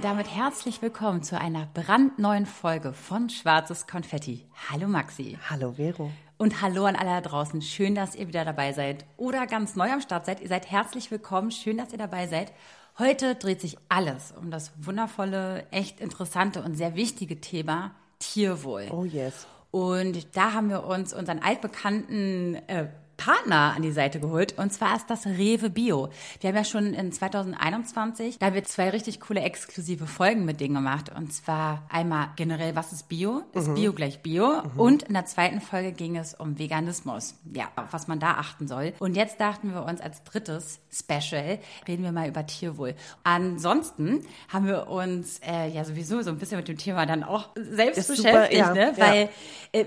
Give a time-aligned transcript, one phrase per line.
[0.00, 4.46] Und damit herzlich willkommen zu einer brandneuen Folge von Schwarzes Konfetti.
[4.70, 5.36] Hallo Maxi.
[5.50, 6.10] Hallo Vero.
[6.38, 7.60] Und hallo an alle da draußen.
[7.60, 10.40] Schön, dass ihr wieder dabei seid oder ganz neu am Start seid.
[10.40, 11.50] Ihr seid herzlich willkommen.
[11.50, 12.50] Schön, dass ihr dabei seid.
[12.98, 18.88] Heute dreht sich alles um das wundervolle, echt interessante und sehr wichtige Thema Tierwohl.
[18.90, 19.46] Oh yes.
[19.70, 22.88] Und da haben wir uns unseren altbekannten äh,
[23.20, 26.08] Partner an die Seite geholt und zwar ist das Rewe Bio.
[26.40, 30.60] Wir haben ja schon in 2021, da haben wir zwei richtig coole exklusive Folgen mit
[30.60, 33.42] denen gemacht und zwar einmal generell, was ist Bio?
[33.52, 33.74] Ist mhm.
[33.74, 34.62] Bio gleich Bio?
[34.62, 34.80] Mhm.
[34.80, 37.34] Und in der zweiten Folge ging es um Veganismus.
[37.52, 38.94] Ja, auf was man da achten soll.
[39.00, 42.94] Und jetzt dachten wir uns als drittes Special reden wir mal über Tierwohl.
[43.22, 47.50] Ansonsten haben wir uns äh, ja sowieso so ein bisschen mit dem Thema dann auch
[47.54, 48.92] selbst ist beschäftigt, super, ja, ne?
[48.96, 49.28] weil
[49.74, 49.80] ja.
[49.80, 49.86] äh,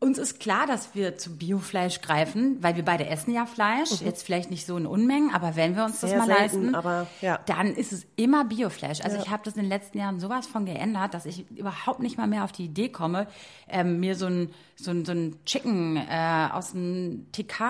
[0.00, 4.00] uns ist klar, dass wir zu Biofleisch greifen, weil wir beide essen ja Fleisch.
[4.00, 4.06] Mhm.
[4.06, 6.74] Jetzt vielleicht nicht so in Unmengen, aber wenn wir uns Sehr das mal selten, leisten,
[6.76, 7.40] aber, ja.
[7.46, 9.00] dann ist es immer Biofleisch.
[9.00, 9.22] Also ja.
[9.22, 12.28] ich habe das in den letzten Jahren sowas von geändert, dass ich überhaupt nicht mal
[12.28, 13.26] mehr auf die Idee komme,
[13.68, 17.60] ähm, mir so ein so ein, so ein Chicken äh, aus dem TK,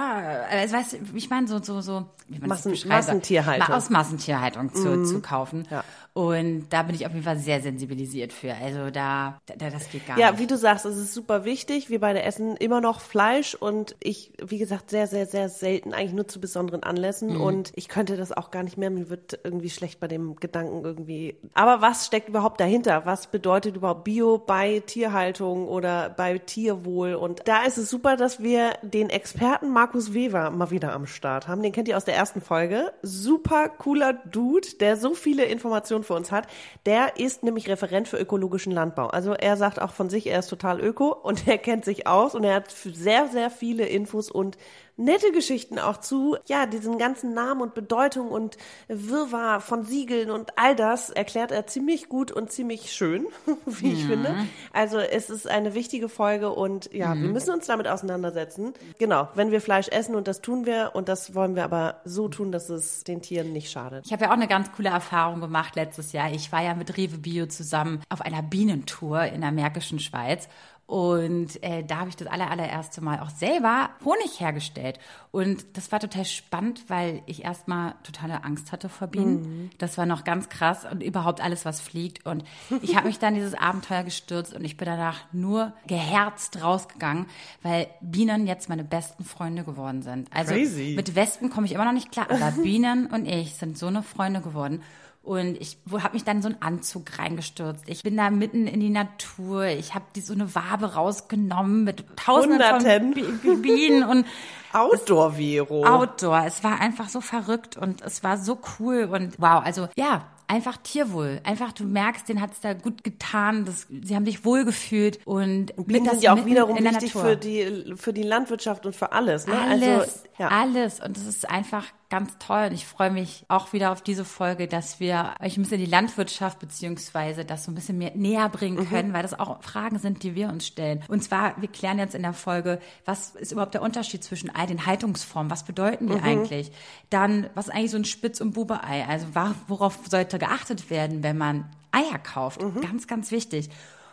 [0.51, 5.07] äh, weißt ich meine so so so wie man Massen, Massentierhaltung aus Massentierhaltung zu, mhm.
[5.07, 5.67] zu kaufen.
[5.71, 5.83] Ja.
[6.13, 8.55] Und da bin ich auf jeden Fall sehr sensibilisiert für.
[8.55, 10.41] Also da, da das geht gar ja, nicht.
[10.41, 11.91] Ja, wie du sagst, es ist super wichtig.
[11.91, 16.13] Wir beide essen immer noch Fleisch und ich, wie gesagt, sehr, sehr, sehr selten, eigentlich
[16.13, 17.35] nur zu besonderen Anlässen.
[17.35, 17.41] Mhm.
[17.41, 18.91] Und ich könnte das auch gar nicht mehr.
[18.91, 21.37] Mir wird irgendwie schlecht bei dem Gedanken irgendwie.
[21.55, 23.05] Aber was steckt überhaupt dahinter?
[23.05, 27.15] Was bedeutet überhaupt Bio bei Tierhaltung oder bei Tierwohl?
[27.15, 31.49] Und da ist es super, dass wir den Experten Markus Weber mal wieder am Start
[31.49, 31.63] haben.
[31.63, 32.93] Den kennt ihr aus der ersten Folge.
[33.03, 36.47] Super cooler Dude, der so viele Informationen für uns hat.
[36.87, 39.07] Der ist nämlich Referent für ökologischen Landbau.
[39.09, 42.35] Also er sagt auch von sich, er ist total öko und er kennt sich aus
[42.35, 44.57] und er hat sehr, sehr viele Infos und
[44.99, 48.57] nette Geschichten auch zu, ja, diesen ganzen Namen und Bedeutung und
[48.89, 53.27] Wirrwarr von Siegeln und all das erklärt er ziemlich gut und ziemlich schön,
[53.67, 54.35] wie ich finde.
[54.73, 57.23] Also es ist eine wichtige Folge und ja, mhm.
[57.23, 58.75] wir müssen uns damit auseinandersetzen.
[58.99, 62.29] Genau, wenn wir Fleisch essen und das tun wir und das wollen wir aber so
[62.29, 64.05] tun, dass es den Tieren nicht schadet.
[64.05, 66.33] Ich habe ja auch eine ganz coole Erfahrung gemacht letztes Jahr.
[66.33, 70.49] Ich war ja mit Rewe Bio zusammen auf einer Bienentour in der Märkischen Schweiz
[70.89, 74.99] und äh, da habe ich das aller, allererste Mal auch selber Honig hergestellt.
[75.31, 79.43] Und das war total spannend, weil ich erstmal totale Angst hatte vor Bienen.
[79.43, 79.71] Mhm.
[79.77, 82.25] Das war noch ganz krass und überhaupt alles, was fliegt.
[82.25, 82.43] Und
[82.81, 87.27] ich habe mich dann dieses Abenteuer gestürzt und ich bin danach nur geherzt rausgegangen,
[87.63, 90.35] weil Bienen jetzt meine besten Freunde geworden sind.
[90.35, 90.95] Also Crazy.
[90.97, 94.03] mit Wespen komme ich immer noch nicht klar, aber Bienen und ich sind so eine
[94.03, 94.83] Freunde geworden.
[95.29, 97.85] Und ich habe mich dann so einen Anzug reingestürzt.
[97.87, 99.67] Ich bin da mitten in die Natur.
[99.67, 103.15] Ich habe so eine Wabe rausgenommen mit tausenden Hunderten.
[103.15, 104.27] von Bienen und
[104.73, 105.85] Outdoor, Vero.
[105.85, 106.47] Outdoor.
[106.47, 109.63] Es war einfach so verrückt und es war so cool und wow.
[109.63, 111.43] Also ja, einfach Tierwohl.
[111.45, 113.67] Einfach, du merkst, denen hat es da gut getan.
[113.67, 118.15] Das, sie haben sich wohlgefühlt und Bienen sind ja auch wiederum wichtig für die, für
[118.15, 119.47] die Landwirtschaft und für alles.
[119.47, 119.53] Ne?
[119.53, 120.49] Also, alles, also, ja.
[120.49, 121.01] alles.
[121.01, 122.67] Und es ist einfach ganz toll.
[122.69, 125.87] Und ich freue mich auch wieder auf diese Folge, dass wir euch ein bisschen die
[125.87, 128.89] Landwirtschaft beziehungsweise das so ein bisschen mehr näher bringen mhm.
[128.89, 129.13] können, mhm.
[129.13, 131.03] weil das auch Fragen sind, die wir uns stellen.
[131.09, 134.67] Und zwar, wir klären jetzt in der Folge, was ist überhaupt der Unterschied zwischen all
[134.67, 135.51] den Haltungsformen?
[135.51, 136.25] Was bedeuten die mhm.
[136.25, 136.73] eigentlich?
[137.11, 139.05] Dann, was ist eigentlich so ein Spitz- und Bube-Ei?
[139.07, 139.27] Also
[139.67, 142.63] worauf sollte geachtet werden, wenn man Eier kauft?
[142.63, 142.81] Mhm.
[142.81, 143.71] Ganz, ganz wichtig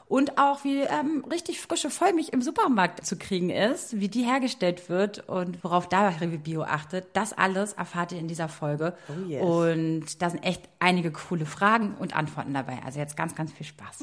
[0.08, 4.88] und auch wie ähm, richtig frische Vollmilch im Supermarkt zu kriegen ist, wie die hergestellt
[4.90, 7.08] wird und worauf da Rewe Bio achtet.
[7.14, 8.96] Das alles erfahrt ihr in dieser Folge.
[9.10, 9.42] Oh yes.
[9.42, 12.80] Und da sind echt einige coole Fragen und Antworten dabei.
[12.86, 14.02] Also jetzt ganz, ganz viel Spaß.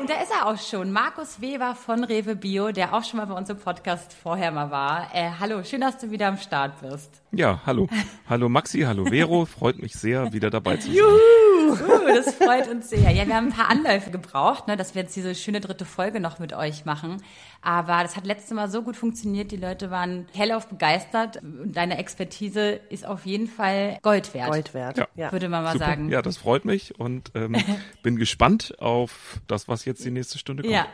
[0.00, 3.26] Und da ist er auch schon, Markus Weber von Rewe Bio, der auch schon mal
[3.26, 5.08] bei uns im Podcast vorher mal war.
[5.12, 7.22] Äh, hallo, schön, dass du wieder am Start bist.
[7.32, 7.88] Ja, hallo.
[8.28, 9.44] Hallo Maxi, hallo Vero.
[9.46, 10.96] Freut mich sehr, wieder dabei zu sein.
[10.96, 11.47] Juhu!
[11.70, 13.10] Uh, das freut uns sehr.
[13.10, 16.20] Ja, wir haben ein paar Anläufe gebraucht, ne, dass wir jetzt diese schöne dritte Folge
[16.20, 17.22] noch mit euch machen.
[17.60, 19.50] Aber das hat letztes Mal so gut funktioniert.
[19.50, 21.42] Die Leute waren hellauf begeistert.
[21.42, 24.50] Und deine Expertise ist auf jeden Fall Gold wert.
[24.50, 25.32] Gold wert, ja.
[25.32, 25.86] Würde man mal Super.
[25.86, 26.08] sagen.
[26.10, 27.56] Ja, das freut mich und ähm,
[28.02, 30.74] bin gespannt auf das, was jetzt die nächste Stunde kommt.
[30.74, 30.86] Ja.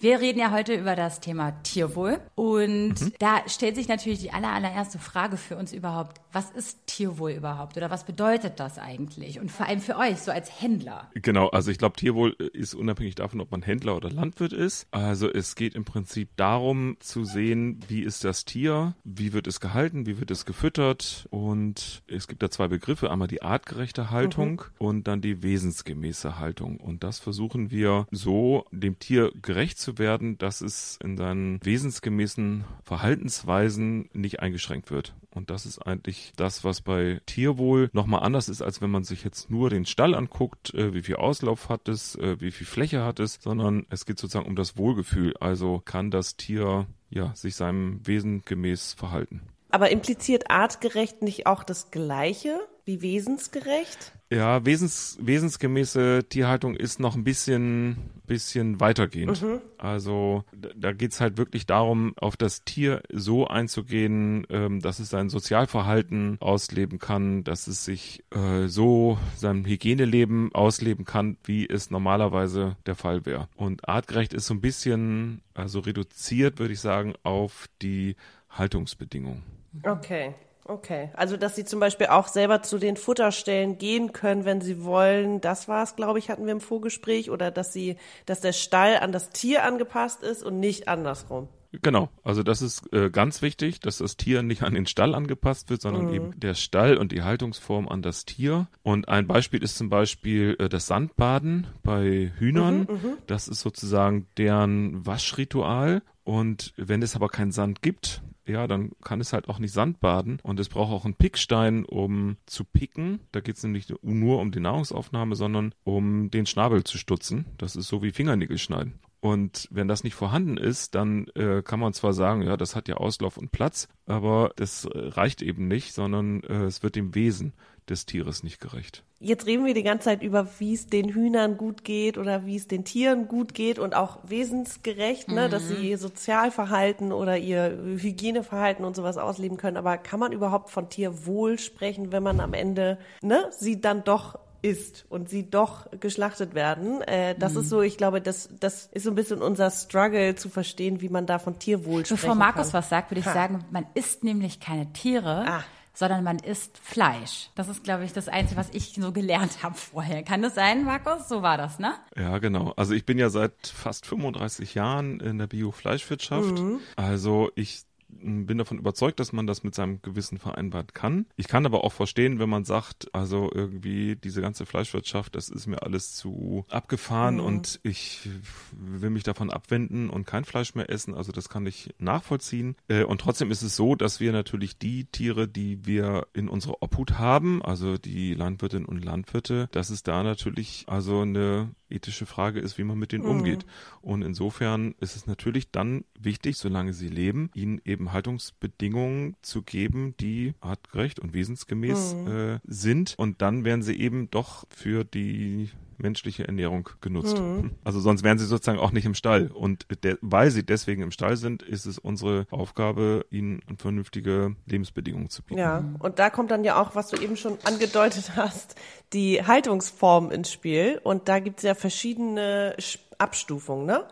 [0.00, 3.12] Wir reden ja heute über das Thema Tierwohl und mhm.
[3.18, 7.76] da stellt sich natürlich die aller, allererste Frage für uns überhaupt, was ist Tierwohl überhaupt
[7.76, 11.10] oder was bedeutet das eigentlich und vor allem für euch so als Händler?
[11.14, 14.86] Genau, also ich glaube, Tierwohl ist unabhängig davon, ob man Händler oder Landwirt ist.
[14.90, 19.60] Also es geht im Prinzip darum zu sehen, wie ist das Tier, wie wird es
[19.60, 24.64] gehalten, wie wird es gefüttert und es gibt da zwei Begriffe, einmal die artgerechte Haltung
[24.78, 24.86] mhm.
[24.86, 30.38] und dann die wesensgemäße Haltung und das versuchen wir so dem Tier gerecht zu werden,
[30.38, 35.14] dass es in seinen wesensgemäßen Verhaltensweisen nicht eingeschränkt wird.
[35.30, 39.24] Und das ist eigentlich das, was bei Tierwohl nochmal anders ist, als wenn man sich
[39.24, 43.04] jetzt nur den Stall anguckt, äh, wie viel Auslauf hat es, äh, wie viel Fläche
[43.04, 45.34] hat es, sondern es geht sozusagen um das Wohlgefühl.
[45.38, 49.42] Also kann das Tier ja sich seinem Wesen gemäß verhalten.
[49.70, 54.12] Aber impliziert artgerecht nicht auch das Gleiche wie wesensgerecht?
[54.30, 59.40] Ja, wesens, wesensgemäße Tierhaltung ist noch ein bisschen, bisschen weitergehend.
[59.42, 59.60] Mhm.
[59.78, 65.28] Also da geht's halt wirklich darum, auf das Tier so einzugehen, ähm, dass es sein
[65.28, 72.76] Sozialverhalten ausleben kann, dass es sich äh, so sein Hygieneleben ausleben kann, wie es normalerweise
[72.86, 73.48] der Fall wäre.
[73.56, 78.16] Und artgerecht ist so ein bisschen, also reduziert, würde ich sagen, auf die
[78.50, 79.42] Haltungsbedingungen.
[79.82, 80.34] Okay.
[80.66, 84.82] Okay, also dass sie zum Beispiel auch selber zu den Futterstellen gehen können, wenn sie
[84.82, 85.42] wollen.
[85.42, 87.30] Das war es, glaube ich, hatten wir im Vorgespräch.
[87.30, 91.48] Oder dass sie, dass der Stall an das Tier angepasst ist und nicht andersrum.
[91.82, 95.70] Genau, also das ist äh, ganz wichtig, dass das Tier nicht an den Stall angepasst
[95.70, 96.14] wird, sondern mhm.
[96.14, 98.68] eben der Stall und die Haltungsform an das Tier.
[98.82, 102.86] Und ein Beispiel ist zum Beispiel äh, das Sandbaden bei Hühnern.
[102.88, 103.16] Mhm, mhm.
[103.26, 106.02] das ist sozusagen deren Waschritual.
[106.22, 110.00] Und wenn es aber keinen Sand gibt, ja, dann kann es halt auch nicht Sand
[110.00, 113.20] baden und es braucht auch einen Pickstein, um zu picken.
[113.32, 117.46] Da geht es nämlich nur um die Nahrungsaufnahme, sondern um den Schnabel zu stutzen.
[117.58, 118.98] Das ist so wie Fingernägel schneiden.
[119.24, 122.88] Und wenn das nicht vorhanden ist, dann äh, kann man zwar sagen, ja, das hat
[122.88, 127.54] ja Auslauf und Platz, aber das reicht eben nicht, sondern äh, es wird dem Wesen
[127.88, 129.02] des Tieres nicht gerecht.
[129.20, 132.56] Jetzt reden wir die ganze Zeit über, wie es den Hühnern gut geht oder wie
[132.56, 135.50] es den Tieren gut geht und auch wesensgerecht, ne, mhm.
[135.50, 139.76] dass sie ihr Sozialverhalten oder ihr Hygieneverhalten und sowas ausleben können.
[139.76, 144.38] Aber kann man überhaupt von Tierwohl sprechen, wenn man am Ende ne, sie dann doch
[144.60, 147.02] ist und sie doch geschlachtet werden.
[147.02, 147.60] Äh, das mhm.
[147.60, 151.10] ist so, ich glaube, das, das ist so ein bisschen unser Struggle zu verstehen, wie
[151.10, 152.72] man da von Tierwohl Bevor sprechen Markus kann.
[152.72, 153.34] was sagt, würde ich ha.
[153.34, 155.44] sagen, man isst nämlich keine Tiere.
[155.46, 157.50] Ah sondern man isst Fleisch.
[157.54, 160.22] Das ist, glaube ich, das Einzige, was ich so gelernt habe vorher.
[160.22, 161.28] Kann das sein, Markus?
[161.28, 161.94] So war das, ne?
[162.16, 162.72] Ja, genau.
[162.76, 166.58] Also ich bin ja seit fast 35 Jahren in der Bio-Fleischwirtschaft.
[166.58, 166.80] Mhm.
[166.96, 167.84] Also ich
[168.20, 171.26] bin davon überzeugt, dass man das mit seinem Gewissen vereinbaren kann.
[171.36, 175.66] Ich kann aber auch verstehen, wenn man sagt, also irgendwie diese ganze Fleischwirtschaft, das ist
[175.66, 177.44] mir alles zu abgefahren mhm.
[177.44, 178.28] und ich
[178.72, 181.14] will mich davon abwenden und kein Fleisch mehr essen.
[181.14, 182.76] Also das kann ich nachvollziehen.
[182.88, 186.82] Äh, und trotzdem ist es so, dass wir natürlich die Tiere, die wir in unserer
[186.82, 192.60] Obhut haben, also die Landwirtinnen und Landwirte, dass es da natürlich also eine ethische Frage
[192.60, 193.30] ist, wie man mit denen mhm.
[193.30, 193.66] umgeht.
[194.02, 200.14] Und insofern ist es natürlich dann wichtig, solange sie leben, ihnen eben Haltungsbedingungen zu geben,
[200.18, 202.26] die artgerecht und wesensgemäß mhm.
[202.28, 203.14] äh, sind.
[203.16, 207.38] Und dann werden sie eben doch für die menschliche Ernährung genutzt.
[207.38, 207.72] Mhm.
[207.84, 209.48] Also sonst wären sie sozusagen auch nicht im Stall.
[209.48, 209.86] Und
[210.20, 215.60] weil sie deswegen im Stall sind, ist es unsere Aufgabe, ihnen vernünftige Lebensbedingungen zu bieten.
[215.60, 218.76] Ja, und da kommt dann ja auch, was du eben schon angedeutet hast,
[219.12, 221.00] die Haltungsform ins Spiel.
[221.02, 222.74] Und da gibt es ja verschiedene
[223.18, 224.04] Abstufungen, ne?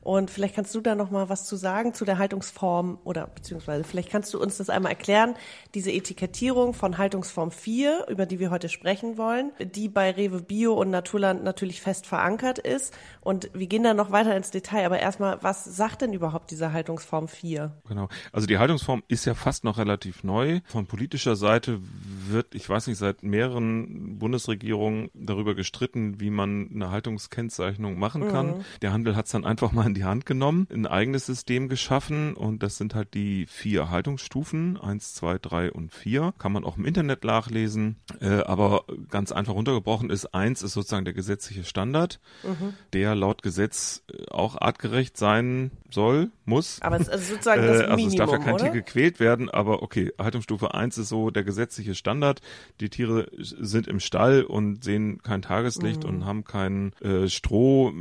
[0.00, 3.84] Und vielleicht kannst du da noch mal was zu sagen zu der Haltungsform oder beziehungsweise
[3.84, 5.34] vielleicht kannst du uns das einmal erklären,
[5.74, 10.72] diese Etikettierung von Haltungsform 4, über die wir heute sprechen wollen, die bei Rewe Bio
[10.74, 12.96] und Naturland natürlich fest verankert ist.
[13.20, 14.86] Und wir gehen dann noch weiter ins Detail.
[14.86, 17.72] Aber erstmal, was sagt denn überhaupt diese Haltungsform 4?
[17.88, 18.08] Genau.
[18.32, 20.60] Also die Haltungsform ist ja fast noch relativ neu.
[20.66, 21.80] Von politischer Seite
[22.28, 28.46] wird, ich weiß nicht, seit mehreren Bundesregierungen darüber gestritten, wie man eine Haltungskennzeichnung machen kann.
[28.46, 28.47] Mhm.
[28.82, 32.34] Der Handel hat es dann einfach mal in die Hand genommen, ein eigenes System geschaffen
[32.34, 36.34] und das sind halt die vier Haltungsstufen, eins, zwei, drei und vier.
[36.38, 41.04] Kann man auch im Internet nachlesen, äh, aber ganz einfach runtergebrochen ist, eins ist sozusagen
[41.04, 42.74] der gesetzliche Standard, mhm.
[42.92, 46.80] der laut Gesetz äh, auch artgerecht sein soll, muss.
[46.82, 48.64] Aber es ist sozusagen das Minimum, Also es darf ja kein oder?
[48.64, 52.40] Tier gequält werden, aber okay, Haltungsstufe eins ist so der gesetzliche Standard Standard.
[52.80, 56.08] Die Tiere sind im Stall und sehen kein Tageslicht Mhm.
[56.08, 57.92] und haben kein äh, Stroh.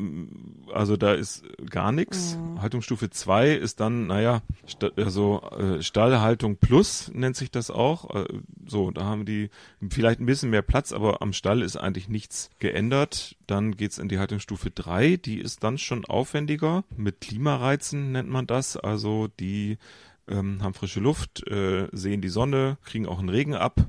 [0.73, 2.37] Also da ist gar nichts.
[2.37, 2.61] Mhm.
[2.61, 8.13] Haltungsstufe 2 ist dann, naja, sta also äh, Stallhaltung plus nennt sich das auch.
[8.15, 8.25] Äh,
[8.65, 9.49] so, da haben die
[9.89, 13.35] vielleicht ein bisschen mehr Platz, aber am Stall ist eigentlich nichts geändert.
[13.47, 16.83] Dann geht's in die Haltungsstufe 3, die ist dann schon aufwendiger.
[16.95, 18.77] Mit Klimareizen nennt man das.
[18.77, 19.77] Also die
[20.27, 23.85] ähm, haben frische Luft, äh, sehen die Sonne, kriegen auch einen Regen ab,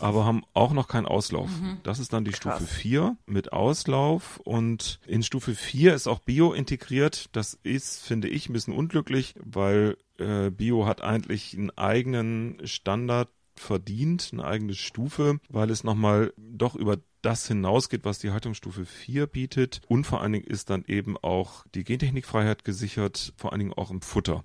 [0.00, 1.50] aber haben auch noch keinen Auslauf.
[1.82, 2.56] Das ist dann die Krass.
[2.56, 7.28] Stufe 4 mit Auslauf und in Stufe 4 ist auch Bio integriert.
[7.32, 13.28] Das ist, finde ich, ein bisschen unglücklich, weil äh, Bio hat eigentlich einen eigenen Standard
[13.54, 19.26] verdient, eine eigene Stufe, weil es nochmal doch über das hinausgeht, was die Haltungsstufe 4
[19.26, 19.80] bietet.
[19.88, 23.90] Und vor allen Dingen ist dann eben auch die Gentechnikfreiheit gesichert, vor allen Dingen auch
[23.90, 24.44] im Futter.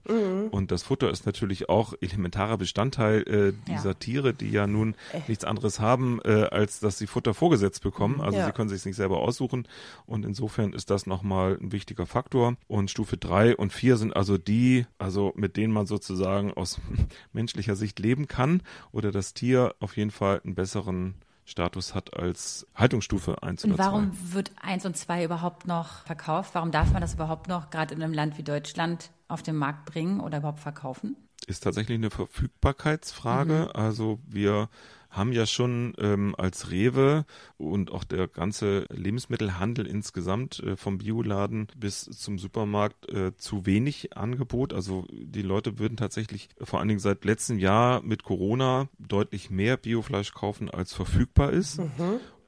[0.52, 3.94] Und das Futter ist natürlich auch elementarer Bestandteil äh, dieser Ja.
[3.96, 4.96] Tiere, die ja nun
[5.28, 8.20] nichts anderes haben, äh, als dass sie Futter vorgesetzt bekommen.
[8.22, 8.46] Also Ja.
[8.48, 9.68] sie können sich nicht selber aussuchen.
[10.06, 12.56] Und insofern ist das nochmal ein wichtiger Faktor.
[12.68, 16.80] Und Stufe 3 und 4 sind also die, also mit denen man sozusagen aus
[17.34, 21.16] menschlicher Sicht leben kann oder das Tier auf jeden Fall einen besseren
[21.52, 23.86] Status hat als Haltungsstufe 1 Und oder 2.
[23.92, 26.56] warum wird eins und zwei überhaupt noch verkauft?
[26.56, 29.86] Warum darf man das überhaupt noch gerade in einem Land wie Deutschland auf den Markt
[29.86, 31.16] bringen oder überhaupt verkaufen?
[31.48, 33.76] ist tatsächlich eine Verfügbarkeitsfrage.
[33.76, 34.70] Also wir
[35.12, 37.26] haben ja schon ähm, als Rewe
[37.58, 44.18] und auch der ganze Lebensmittelhandel insgesamt äh, vom Bioladen bis zum Supermarkt äh, zu wenig
[44.18, 44.74] Angebot.
[44.74, 49.78] Also die Leute würden tatsächlich vor allen Dingen seit letztem Jahr mit Corona deutlich mehr
[49.78, 51.80] Biofleisch kaufen, als verfügbar ist.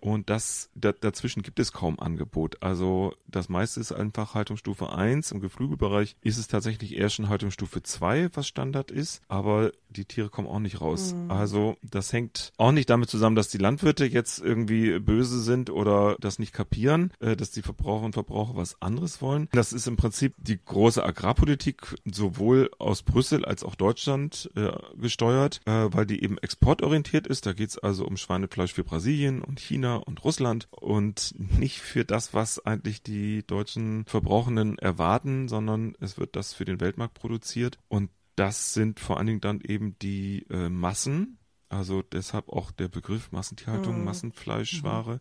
[0.03, 2.61] Und das, da, dazwischen gibt es kaum Angebot.
[2.61, 5.31] Also das meiste ist einfach Haltungsstufe 1.
[5.31, 9.21] Im Geflügelbereich ist es tatsächlich eher schon Haltungsstufe 2, was Standard ist.
[9.29, 11.15] Aber die Tiere kommen auch nicht raus.
[11.29, 16.17] Also das hängt auch nicht damit zusammen, dass die Landwirte jetzt irgendwie böse sind oder
[16.19, 19.47] das nicht kapieren, äh, dass die Verbraucher und Verbraucher was anderes wollen.
[19.53, 25.61] Das ist im Prinzip die große Agrarpolitik sowohl aus Brüssel als auch Deutschland äh, gesteuert,
[25.65, 27.45] äh, weil die eben exportorientiert ist.
[27.45, 32.05] Da geht es also um Schweinefleisch für Brasilien und China und Russland und nicht für
[32.05, 37.79] das, was eigentlich die deutschen Verbrauchenden erwarten, sondern es wird das für den Weltmarkt produziert.
[37.87, 41.37] Und das sind vor allen Dingen dann eben die äh, Massen,
[41.69, 45.19] also deshalb auch der Begriff Massentierhaltung, Massenfleischware.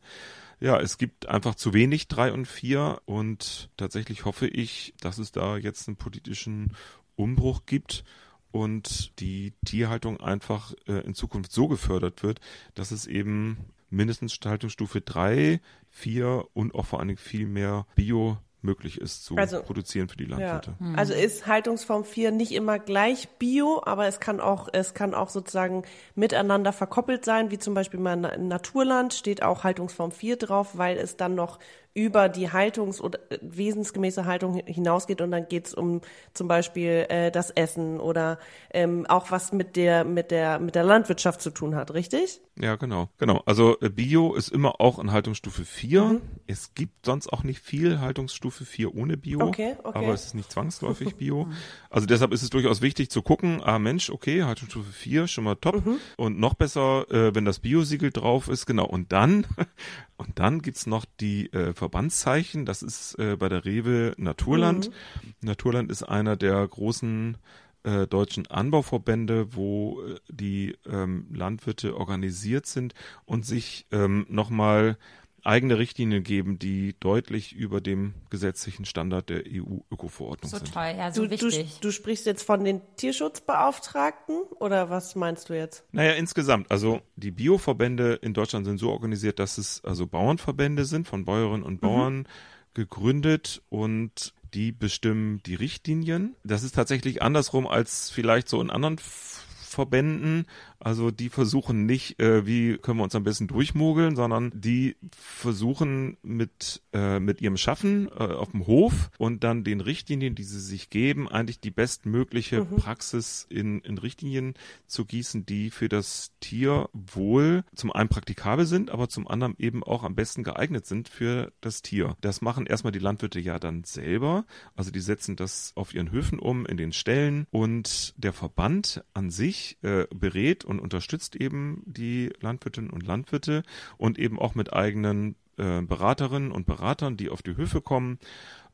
[0.60, 3.00] Ja, es gibt einfach zu wenig drei und vier.
[3.06, 6.76] Und tatsächlich hoffe ich, dass es da jetzt einen politischen
[7.16, 8.04] Umbruch gibt
[8.50, 12.40] und die Tierhaltung einfach äh, in Zukunft so gefördert wird,
[12.74, 13.56] dass es eben
[13.92, 19.34] mindestens Haltungsstufe 3, 4 und auch vor allen Dingen viel mehr Bio möglich ist zu
[19.36, 20.36] Also- produzieren für die Ja.
[20.36, 20.76] Landwirte.
[20.96, 25.30] Also ist Haltungsform 4 nicht immer gleich Bio, aber es kann auch, es kann auch
[25.30, 25.82] sozusagen
[26.14, 30.96] miteinander verkoppelt sein, wie zum Beispiel mal in Naturland steht auch Haltungsform 4 drauf, weil
[30.96, 31.58] es dann noch
[31.94, 36.00] über die Haltungs- oder äh, wesensgemäße Haltung hinausgeht und dann geht's um
[36.32, 38.38] zum Beispiel äh, das Essen oder
[38.72, 42.40] ähm, auch was mit der, mit der, mit der Landwirtschaft zu tun hat, richtig?
[42.58, 43.08] Ja, genau.
[43.18, 43.42] Genau.
[43.46, 46.20] Also äh, Bio ist immer auch in Haltungsstufe 4.
[46.46, 49.40] Es gibt sonst auch nicht viel Haltungsstufe 4 ohne Bio.
[49.40, 49.98] Okay, okay.
[49.98, 51.48] Aber es ist nicht zwangsläufig Bio.
[51.90, 55.56] also deshalb ist es durchaus wichtig zu gucken, ah Mensch, okay, Haltungsstufe 4, schon mal
[55.56, 55.82] top.
[56.16, 58.86] Und noch besser, äh, wenn das Bio-Siegel drauf ist, genau.
[58.86, 59.46] Und dann,
[60.16, 62.64] und dann gibt's noch die äh, Verbandszeichen.
[62.64, 64.92] Das ist äh, bei der Rewe Naturland.
[65.40, 67.36] Naturland ist einer der großen
[67.82, 74.96] äh, deutschen Anbauverbände, wo äh, die ähm, Landwirte organisiert sind und sich ähm, nochmal
[75.44, 80.72] eigene Richtlinien geben, die deutlich über dem gesetzlichen Standard der EU-Öko-Verordnung So sind.
[80.72, 81.78] toll, ja, so Du, du, wichtig.
[81.80, 85.84] du sprichst jetzt von den Tierschutzbeauftragten oder was meinst du jetzt?
[85.92, 91.06] Naja, insgesamt, also die Bioverbände in Deutschland sind so organisiert, dass es also Bauernverbände sind,
[91.08, 92.26] von Bäuerinnen und Bauern
[92.74, 96.36] gegründet und die bestimmen die Richtlinien.
[96.44, 100.46] Das ist tatsächlich andersrum als vielleicht so in anderen Verbänden.
[100.84, 106.16] Also die versuchen nicht, äh, wie können wir uns am besten durchmogeln, sondern die versuchen
[106.22, 110.60] mit, äh, mit ihrem Schaffen äh, auf dem Hof und dann den Richtlinien, die sie
[110.60, 114.54] sich geben, eigentlich die bestmögliche Praxis in, in Richtlinien
[114.86, 120.02] zu gießen, die für das Tierwohl zum einen praktikabel sind, aber zum anderen eben auch
[120.02, 122.16] am besten geeignet sind für das Tier.
[122.20, 124.44] Das machen erstmal die Landwirte ja dann selber.
[124.74, 129.30] Also die setzen das auf ihren Höfen um, in den Ställen und der Verband an
[129.30, 133.62] sich äh, berät und unterstützt eben die Landwirtinnen und Landwirte
[133.98, 138.18] und eben auch mit eigenen äh, Beraterinnen und Beratern, die auf die Höfe kommen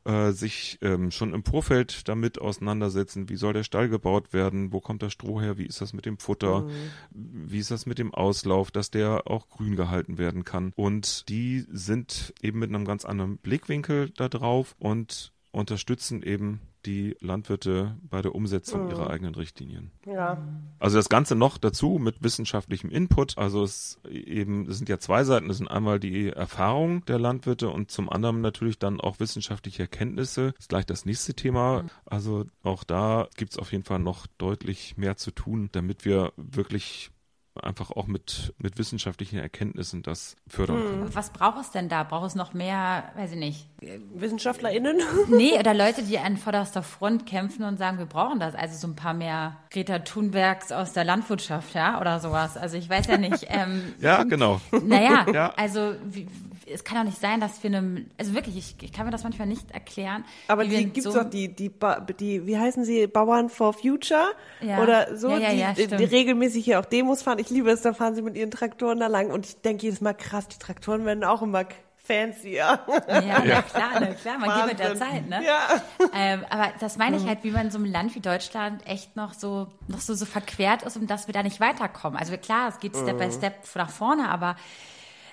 [0.05, 4.79] äh, sich ähm, schon im Vorfeld damit auseinandersetzen, wie soll der Stall gebaut werden, wo
[4.79, 6.71] kommt das Stroh her, wie ist das mit dem Futter, mhm.
[7.11, 10.71] wie ist das mit dem Auslauf, dass der auch grün gehalten werden kann.
[10.75, 17.15] Und die sind eben mit einem ganz anderen Blickwinkel da drauf und unterstützen eben die
[17.19, 18.91] Landwirte bei der Umsetzung mhm.
[18.91, 19.91] ihrer eigenen Richtlinien.
[20.05, 20.37] Ja.
[20.79, 23.37] Also das Ganze noch dazu mit wissenschaftlichem Input.
[23.37, 25.49] Also es eben, es sind ja zwei Seiten.
[25.49, 30.53] Das sind einmal die Erfahrung der Landwirte und zum anderen natürlich dann auch wissenschaftliche Erkenntnisse.
[30.53, 31.83] Das ist gleich das nächste Thema.
[31.83, 31.89] Mhm.
[32.05, 36.31] Also auch da gibt es auf jeden Fall noch deutlich mehr zu tun, damit wir
[36.37, 37.11] wirklich
[37.63, 41.15] einfach auch mit, mit wissenschaftlichen Erkenntnissen das fördern hm.
[41.15, 42.03] Was braucht es denn da?
[42.03, 43.67] Braucht es noch mehr, weiß ich nicht?
[44.13, 44.97] WissenschaftlerInnen?
[45.29, 48.55] Nee, oder Leute, die an vorderster Front kämpfen und sagen, wir brauchen das.
[48.55, 52.57] Also so ein paar mehr Greta Thunbergs aus der Landwirtschaft, ja, oder sowas.
[52.57, 53.47] Also ich weiß ja nicht.
[53.51, 54.61] Ähm, ja, genau.
[54.83, 55.53] Naja, ja.
[55.55, 56.27] also wie,
[56.71, 59.23] es kann doch nicht sein, dass wir einem, also wirklich, ich, ich kann mir das
[59.23, 60.23] manchmal nicht erklären.
[60.47, 61.71] Aber die gibt es so doch, die, die,
[62.19, 64.31] die, wie heißen sie, Bauern for Future?
[64.61, 64.81] Ja.
[64.81, 67.39] Oder so, ja, ja, die, die, regelmäßig hier auch Demos fahren.
[67.39, 70.01] Ich liebe es, da fahren sie mit ihren Traktoren da lang und ich denke jedes
[70.01, 71.65] Mal, krass, die Traktoren werden auch immer
[72.09, 72.79] fancier.
[73.07, 73.61] Ja, ja.
[73.61, 75.43] klar, na klar, man geht mit der Zeit, ne?
[75.45, 75.81] Ja.
[76.13, 79.15] Ähm, aber das meine ich halt, wie man in so einem Land wie Deutschland echt
[79.15, 82.17] noch so, noch so, so verquert ist, um dass wir da nicht weiterkommen.
[82.17, 83.19] Also klar, es geht Step mhm.
[83.19, 84.55] by Step nach vorne, aber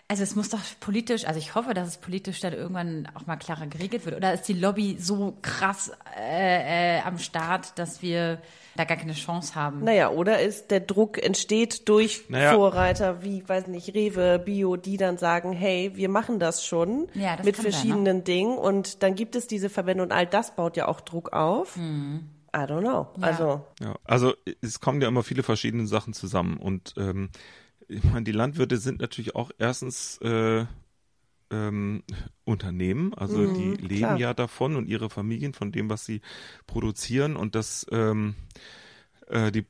[0.09, 3.37] also es muss doch politisch, also ich hoffe, dass es politisch dann irgendwann auch mal
[3.37, 4.17] klarer geregelt wird.
[4.17, 8.41] Oder ist die Lobby so krass äh, äh, am Start, dass wir
[8.77, 9.83] da gar keine Chance haben?
[9.83, 12.55] Naja, oder ist der Druck entsteht durch naja.
[12.55, 17.37] Vorreiter wie, weiß nicht, Rewe, Bio, die dann sagen, hey, wir machen das schon ja,
[17.37, 18.23] das mit verschiedenen sein, ne?
[18.23, 21.75] Dingen und dann gibt es diese Verbände und all das baut ja auch Druck auf.
[21.75, 22.29] Hm.
[22.55, 23.09] I don't know.
[23.19, 23.23] Ja.
[23.23, 24.33] Also, ja, also
[24.63, 27.29] es kommen ja immer viele verschiedene Sachen zusammen und ähm,
[27.89, 30.67] ich meine, die Landwirte sind natürlich auch erstens äh,
[31.51, 32.03] ähm,
[32.45, 34.19] Unternehmen, also mhm, die leben klar.
[34.19, 36.21] ja davon und ihre Familien von dem, was sie
[36.67, 38.35] produzieren und das ähm,
[39.29, 39.67] äh, die,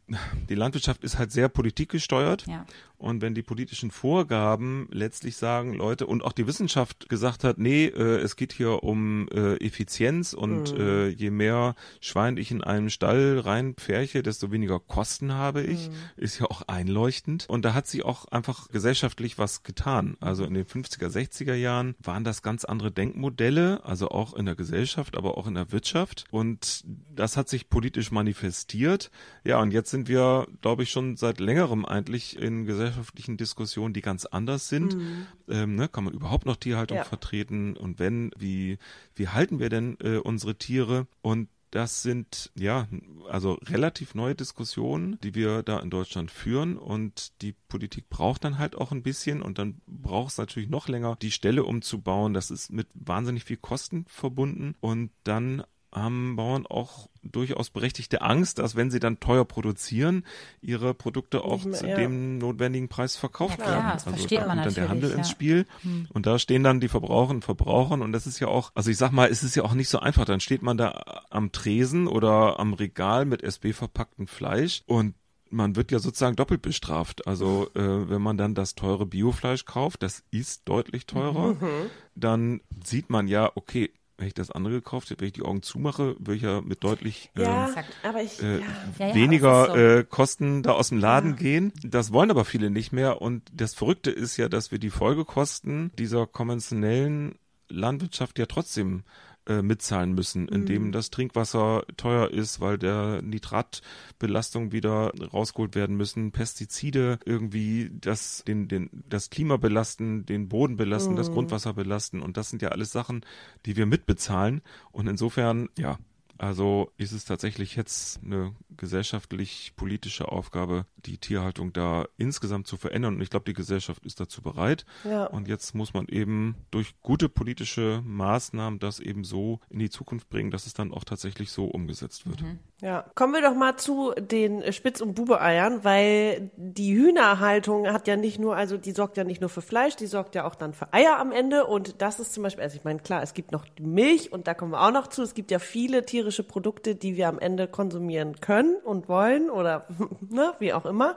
[0.49, 2.47] die Landwirtschaft ist halt sehr politikgesteuert.
[2.47, 2.67] Ja.
[2.99, 7.87] Und wenn die politischen Vorgaben letztlich sagen, Leute, und auch die Wissenschaft gesagt hat, nee,
[7.87, 10.81] äh, es geht hier um äh, Effizienz und mhm.
[10.81, 15.95] äh, je mehr Schwein ich in einem Stall reinpferche, desto weniger Kosten habe ich, mhm.
[16.17, 17.47] ist ja auch einleuchtend.
[17.49, 20.17] Und da hat sich auch einfach gesellschaftlich was getan.
[20.21, 24.55] Also in den 50er, 60er Jahren waren das ganz andere Denkmodelle, also auch in der
[24.55, 26.25] Gesellschaft, aber auch in der Wirtschaft.
[26.31, 26.85] Und
[27.15, 29.11] das hat sich politisch manifestiert.
[29.45, 33.95] Ja, und jetzt sind wir, glaube ich, schon seit längerem eigentlich in Gesellschaft gesellschaftlichen Diskussionen,
[33.95, 34.97] die ganz anders sind.
[34.97, 35.27] Mhm.
[35.49, 37.05] Ähm, ne, kann man überhaupt noch Tierhaltung ja.
[37.05, 37.77] vertreten?
[37.77, 38.79] Und wenn, wie,
[39.15, 41.07] wie halten wir denn äh, unsere Tiere?
[41.23, 42.87] Und das sind ja
[43.29, 48.59] also relativ neue Diskussionen, die wir da in Deutschland führen und die Politik braucht dann
[48.59, 52.35] halt auch ein bisschen und dann braucht es natürlich noch länger, die Stelle umzubauen.
[52.35, 55.65] Das ist mit wahnsinnig viel Kosten verbunden und dann
[55.97, 60.25] haben Bauern auch durchaus berechtigte Angst, dass wenn sie dann teuer produzieren,
[60.61, 61.97] ihre Produkte auch mehr, zu ja.
[61.97, 63.85] dem notwendigen Preis verkauft ja, werden.
[63.85, 65.17] Ja, das also versteht da man kommt dann der Handel ja.
[65.17, 66.07] ins Spiel hm.
[66.13, 68.97] und da stehen dann die Verbraucherinnen und Verbraucher und das ist ja auch, also ich
[68.97, 70.25] sag mal, es ist ja auch nicht so einfach.
[70.25, 75.15] Dann steht man da am Tresen oder am Regal mit SB verpacktem Fleisch und
[75.51, 77.27] man wird ja sozusagen doppelt bestraft.
[77.27, 81.91] Also äh, wenn man dann das teure Biofleisch kauft, das ist deutlich teurer, mhm.
[82.15, 85.63] dann sieht man ja, okay, wenn ich das andere gekauft hätte, wenn ich die Augen
[85.63, 87.69] zumache, würde ich ja mit deutlich ja,
[88.03, 89.15] ähm, ich, äh, ja.
[89.15, 89.77] weniger so.
[89.77, 91.37] äh, Kosten da aus dem Laden ja.
[91.37, 91.73] gehen.
[91.83, 93.21] Das wollen aber viele nicht mehr.
[93.21, 99.05] Und das Verrückte ist ja, dass wir die Folgekosten dieser konventionellen Landwirtschaft ja trotzdem
[99.47, 100.93] äh, mitzahlen müssen, indem mhm.
[100.93, 108.69] das Trinkwasser teuer ist, weil der Nitratbelastung wieder rausgeholt werden müssen, Pestizide irgendwie das, den,
[108.69, 111.17] den, das Klima belasten, den Boden belasten, mhm.
[111.17, 113.25] das Grundwasser belasten und das sind ja alles Sachen,
[113.67, 115.99] die wir mitbezahlen und insofern, ja,
[116.39, 123.17] also ist es tatsächlich jetzt eine gesellschaftlich-politische Aufgabe, die Tierhaltung da insgesamt zu verändern.
[123.17, 124.85] Und ich glaube, die Gesellschaft ist dazu bereit.
[125.05, 125.27] Ja.
[125.27, 130.29] Und jetzt muss man eben durch gute politische Maßnahmen das eben so in die Zukunft
[130.29, 132.43] bringen, dass es dann auch tatsächlich so umgesetzt wird.
[132.43, 132.59] Mhm.
[132.83, 138.17] Ja, kommen wir doch mal zu den Spitz- und Bube-Eiern, weil die Hühnerhaltung hat ja
[138.17, 140.75] nicht nur, also die sorgt ja nicht nur für Fleisch, die sorgt ja auch dann
[140.75, 141.65] für Eier am Ende.
[141.65, 144.53] Und das ist zum Beispiel, also ich meine, klar, es gibt noch Milch und da
[144.53, 145.23] kommen wir auch noch zu.
[145.23, 149.87] Es gibt ja viele tierische Produkte, die wir am Ende konsumieren können und wollen oder
[150.29, 151.15] ne, wie auch immer.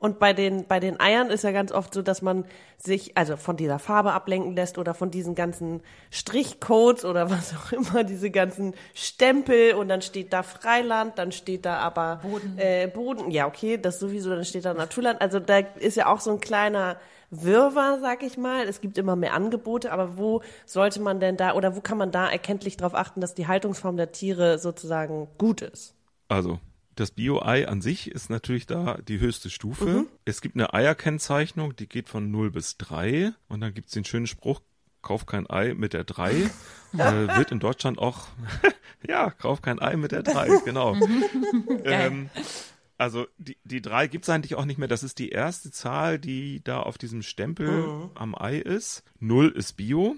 [0.00, 2.44] Und bei den, bei den Eiern ist ja ganz oft so, dass man
[2.76, 7.72] sich also von dieser Farbe ablenken lässt oder von diesen ganzen Strichcodes oder was auch
[7.72, 12.58] immer, diese ganzen Stempel und dann steht da Freiland, dann steht da aber Boden.
[12.58, 13.30] Äh, Boden.
[13.30, 15.20] Ja, okay, das sowieso, dann steht da Naturland.
[15.20, 16.96] Also da ist ja auch so ein kleiner
[17.30, 18.66] Wirrwarr, sag ich mal.
[18.66, 22.10] Es gibt immer mehr Angebote, aber wo sollte man denn da oder wo kann man
[22.10, 25.94] da erkenntlich darauf achten, dass die Haltungsform der Tiere sozusagen gut ist?
[26.28, 26.60] Also,
[26.98, 30.06] das Bio-Ei an sich ist natürlich da die höchste Stufe.
[30.24, 34.04] Es gibt eine Eierkennzeichnung, die geht von 0 bis 3 und dann gibt es den
[34.04, 34.60] schönen Spruch,
[35.00, 36.32] kauf kein Ei mit der 3.
[36.94, 38.26] äh, wird in Deutschland auch,
[39.08, 40.96] ja, kauf kein Ei mit der 3, genau.
[41.84, 42.30] ähm,
[42.98, 44.88] also die, die 3 gibt es eigentlich auch nicht mehr.
[44.88, 49.04] Das ist die erste Zahl, die da auf diesem Stempel am Ei ist.
[49.20, 50.16] 0 ist Bio.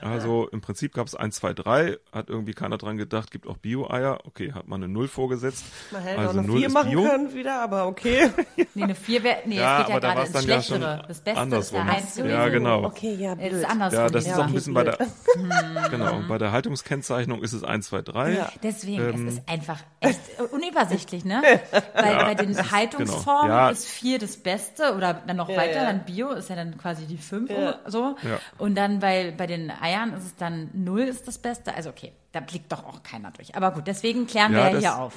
[0.00, 1.96] Also im Prinzip gab es 1, 2, 3.
[2.12, 4.20] Hat irgendwie keiner dran gedacht, gibt auch Bio-Eier.
[4.24, 5.64] Okay, hat man eine 0 vorgesetzt.
[5.90, 7.02] Man hätte also auch noch 0 vier ist machen Bio.
[7.02, 8.30] können wieder, aber okay.
[8.74, 10.62] Nee, eine 4 wäre, nee, Ja, es geht ja aber da gerade ins dann ja
[10.62, 11.04] schon Schlechtere.
[11.08, 11.80] das Beste andersrum.
[11.88, 12.84] ist ja 1 Ja, genau.
[12.84, 13.52] Okay, ja, Es blöd.
[13.52, 13.98] ist andersrum.
[14.00, 14.38] Ja, das ist ja.
[14.38, 14.98] auch ein bisschen bei der,
[15.36, 15.52] Mhm.
[15.90, 18.32] genau, bei der Haltungskennzeichnung ist es 1, 2, 3.
[18.34, 18.52] Ja.
[18.62, 20.20] Deswegen, Ähm, es ist einfach echt
[20.52, 21.42] unübersichtlich, ne?
[21.94, 23.54] Weil bei den Haltungsformen genau.
[23.58, 23.70] Ja.
[23.70, 25.84] ist 4 das Beste oder dann noch Ja, weiter, ja.
[25.86, 27.74] dann Bio ist ja dann quasi die 5 Ja.
[27.86, 28.16] so.
[28.22, 28.38] Ja.
[28.58, 31.74] Und dann bei, bei den Eiern ist es dann 0 ist das Beste.
[31.74, 33.54] Also okay, da blickt doch auch keiner durch.
[33.56, 35.14] Aber gut, deswegen klären Ja, wir ja hier auf.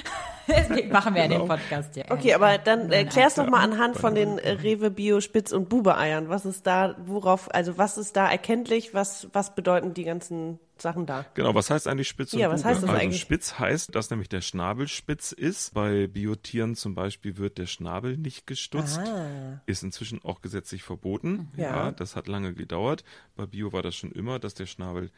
[0.48, 1.40] deswegen machen wir ja Genau.
[1.40, 2.04] den Podcast hier.
[2.08, 5.50] Okay, aber dann äh, klär's doch mal anhand von den den äh, Rewe Bio Spitz
[5.50, 6.28] und Bube Eiern.
[6.28, 8.92] Was ist da, worauf, also was ist da erkenntlich?
[8.92, 11.24] Was, was bedeuten die ganzen Sachen da?
[11.34, 12.68] Genau, was heißt eigentlich Spitz und Ja, was Bube?
[12.74, 13.20] heißt das also eigentlich?
[13.20, 15.74] Spitz heißt, dass nämlich der Schnabel spitz ist.
[15.74, 18.98] Bei Biotieren zum Beispiel wird der Schnabel nicht gestutzt.
[18.98, 19.60] Ah.
[19.66, 21.48] Ist inzwischen auch gesetzlich verboten.
[21.56, 21.70] Ja.
[21.86, 21.90] Ja.
[21.92, 23.04] das hat lange gedauert.
[23.36, 25.10] Bei Bio war das schon immer, dass der Schnabel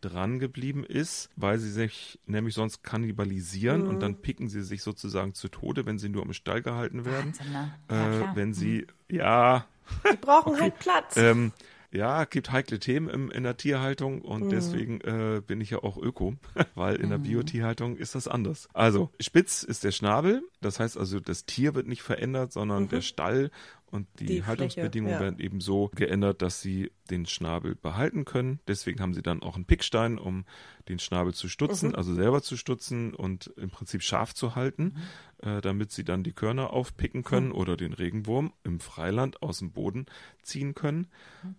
[0.00, 3.88] dran geblieben ist, weil sie sich nämlich sonst kannibalisieren Mhm.
[3.88, 7.32] und dann picken sie sich sozusagen zu Tode, wenn sie nur im Stall gehalten werden.
[7.36, 7.74] Wahnsinn, ne?
[7.90, 8.36] Ja, Äh, klar.
[8.36, 9.66] wenn sie, ja,
[10.12, 11.16] Die brauchen halt Platz.
[11.16, 11.52] ähm,
[11.90, 14.48] ja, gibt heikle Themen im, in der Tierhaltung und Mhm.
[14.50, 16.34] deswegen äh, bin ich ja auch Öko,
[16.74, 17.10] weil in Mhm.
[17.10, 18.68] der Biotierhaltung ist das anders.
[18.74, 23.00] Also, spitz ist der Schnabel, das heißt also, das Tier wird nicht verändert, sondern der
[23.00, 23.50] Stall
[23.90, 24.26] und die, Mhm.
[24.26, 25.20] Die Fläche, Haltungsbedingungen ja.
[25.20, 28.60] werden eben so geändert, dass sie den Schnabel behalten können.
[28.68, 30.44] Deswegen haben sie dann auch einen Pickstein, um
[30.88, 31.50] den Schnabel zu Mhm.
[31.50, 34.94] stutzen, also selber zu stutzen und im Prinzip scharf zu halten,
[35.42, 35.48] Mhm.
[35.48, 39.72] äh, damit sie dann die Körner aufpicken können oder den Regenwurm im Freiland aus dem
[39.72, 40.06] Boden
[40.42, 41.06] ziehen können.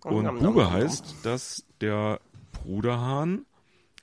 [0.04, 2.20] Und Nom, nom, Bube heißt, dass der
[2.52, 3.46] Bruderhahn,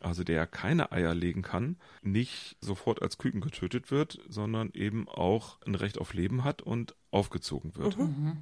[0.00, 5.58] also der keine Eier legen kann, nicht sofort als Küken getötet wird, sondern eben auch
[5.66, 7.98] ein Recht auf Leben hat und aufgezogen wird.
[7.98, 8.38] Mhm.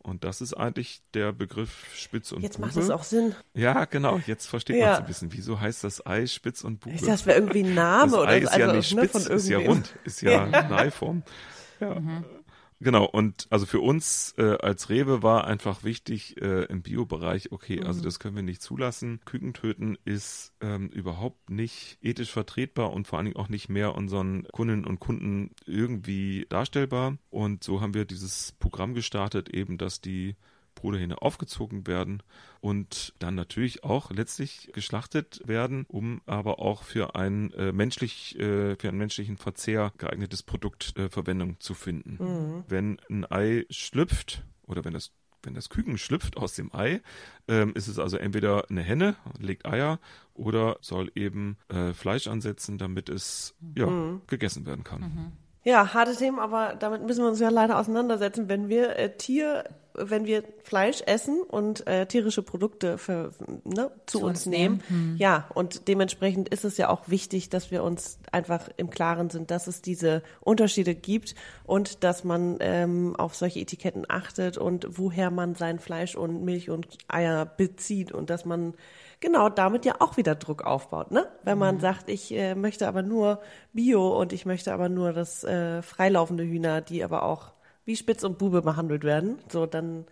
[0.00, 2.68] Und das ist eigentlich der Begriff Spitz und Jetzt Bube.
[2.68, 3.34] macht es auch Sinn.
[3.52, 4.20] Ja, genau.
[4.26, 4.84] Jetzt versteht Ja.
[4.86, 5.32] man es ein bisschen.
[5.32, 6.94] Wieso heißt das Ei Spitz und Bube?
[6.96, 9.24] Dachte, das wäre irgendwie ein Name das oder Ei ist ja also, nicht ne, spitz,
[9.26, 9.72] von ist ja irgendwem.
[9.76, 11.22] rund, ist ja eine Eiform.
[11.80, 11.96] Ja.
[12.80, 17.82] Genau, und also für uns äh, als Rewe war einfach wichtig äh, im Biobereich, okay,
[17.82, 19.20] also das können wir nicht zulassen.
[19.24, 23.96] Küken töten ist ähm, überhaupt nicht ethisch vertretbar und vor allen Dingen auch nicht mehr
[23.96, 27.18] unseren Kundinnen und Kunden irgendwie darstellbar.
[27.30, 30.36] Und so haben wir dieses Programm gestartet, eben, dass die
[30.78, 32.22] Bruderhähne aufgezogen werden
[32.60, 38.76] und dann natürlich auch letztlich geschlachtet werden, um aber auch für ein äh, menschlich äh,
[38.76, 42.64] für einen menschlichen Verzehr geeignetes Produkt äh, Verwendung zu finden.
[42.68, 45.12] Wenn ein Ei schlüpft oder wenn das
[45.42, 47.00] wenn das Küken schlüpft aus dem Ei,
[47.46, 50.00] ähm, ist es also entweder eine Henne, legt Eier
[50.34, 55.32] oder soll eben äh, Fleisch ansetzen, damit es ja, gegessen werden kann.
[55.64, 59.64] Ja, harte Themen, aber damit müssen wir uns ja leider auseinandersetzen, wenn wir äh, Tier,
[60.00, 63.32] wenn wir Fleisch essen und äh, tierische Produkte für,
[63.64, 64.82] ne, zu, Zu uns uns nehmen.
[64.88, 65.16] nehmen.
[65.18, 69.50] Ja, und dementsprechend ist es ja auch wichtig, dass wir uns einfach im Klaren sind,
[69.50, 71.34] dass es diese Unterschiede gibt
[71.64, 76.70] und dass man ähm, auf solche Etiketten achtet und woher man sein Fleisch und Milch
[76.70, 78.74] und Eier bezieht und dass man
[79.20, 81.26] genau damit ja auch wieder Druck aufbaut, ne?
[81.42, 83.40] Wenn man sagt, ich äh, möchte aber nur
[83.72, 87.52] Bio und ich möchte aber nur das äh, freilaufende Hühner, die aber auch
[87.88, 90.04] wie Spitz und Bube behandelt werden, so dann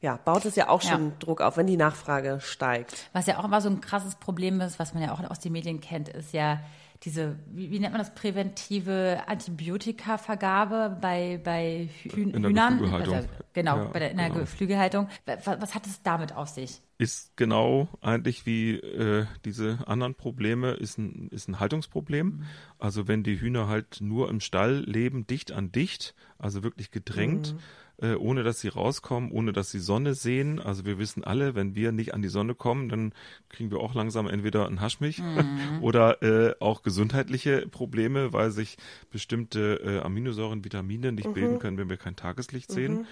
[0.00, 1.12] ja, baut es ja auch schon Ja.
[1.18, 3.08] Druck auf, wenn die Nachfrage steigt.
[3.12, 5.52] Was ja auch immer so ein krasses Problem ist, was man ja auch aus den
[5.52, 6.60] Medien kennt, ist ja
[7.02, 12.72] diese, wie, wie nennt man das, präventive Antibiotikavergabe bei, bei Hüh In der Hühnern.
[12.78, 13.14] Geflügelhaltung.
[13.14, 14.40] Also, genau, Ja, bei der, in der genau.
[14.40, 15.08] Geflügelhaltung.
[15.26, 16.82] Was, was hat es damit auf sich?
[16.98, 22.42] ist genau eigentlich wie äh, diese anderen Probleme, ist ein, ist ein Haltungsproblem.
[22.78, 27.54] Also wenn die Hühner halt nur im Stall leben, dicht an dicht, also wirklich gedrängt,
[28.00, 30.58] äh, ohne dass sie rauskommen, ohne dass sie Sonne sehen.
[30.58, 33.12] Also wir wissen alle, wenn wir nicht an die Sonne kommen, dann
[33.48, 35.78] kriegen wir auch langsam entweder einen Haschmilch mhm.
[35.82, 38.76] oder äh, auch gesundheitliche Probleme, weil sich
[39.10, 41.34] bestimmte äh, Aminosäuren, Vitamine nicht mhm.
[41.34, 43.00] bilden können, wenn wir kein Tageslicht sehen.
[43.00, 43.06] Mhm.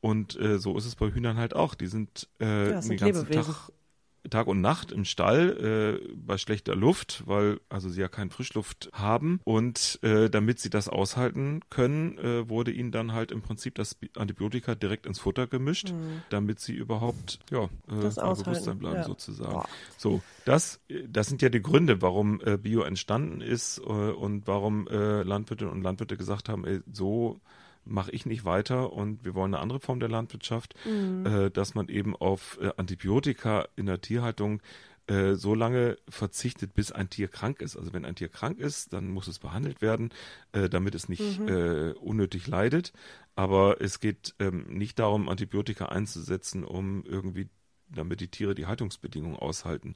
[0.00, 1.74] Und äh, so ist es bei Hühnern halt auch.
[1.74, 3.54] Die sind, äh, ja, den ganzen Lebewesen.
[3.54, 3.70] Tag
[4.30, 8.90] Tag und Nacht im Stall äh, bei schlechter Luft, weil also sie ja keine Frischluft
[8.92, 13.74] haben und äh, damit sie das aushalten können, äh, wurde ihnen dann halt im Prinzip
[13.74, 16.22] das Antibiotika direkt ins Futter gemischt, mhm.
[16.30, 19.04] damit sie überhaupt ja äh, bei Bewusstsein bleiben ja.
[19.04, 19.52] sozusagen.
[19.52, 19.68] Boah.
[19.96, 24.88] So, das das sind ja die Gründe, warum äh, Bio entstanden ist äh, und warum
[24.88, 27.40] äh, Landwirtinnen und Landwirte gesagt haben, ey, so
[27.84, 31.26] mache ich nicht weiter und wir wollen eine andere Form der Landwirtschaft, mhm.
[31.26, 34.60] äh, dass man eben auf äh, Antibiotika in der Tierhaltung
[35.06, 37.76] äh, so lange verzichtet, bis ein Tier krank ist.
[37.76, 40.10] Also wenn ein Tier krank ist, dann muss es behandelt werden,
[40.52, 41.48] äh, damit es nicht mhm.
[41.48, 42.92] äh, unnötig leidet.
[43.36, 47.48] Aber es geht ähm, nicht darum, Antibiotika einzusetzen, um irgendwie
[47.88, 49.94] damit die Tiere die Haltungsbedingungen aushalten.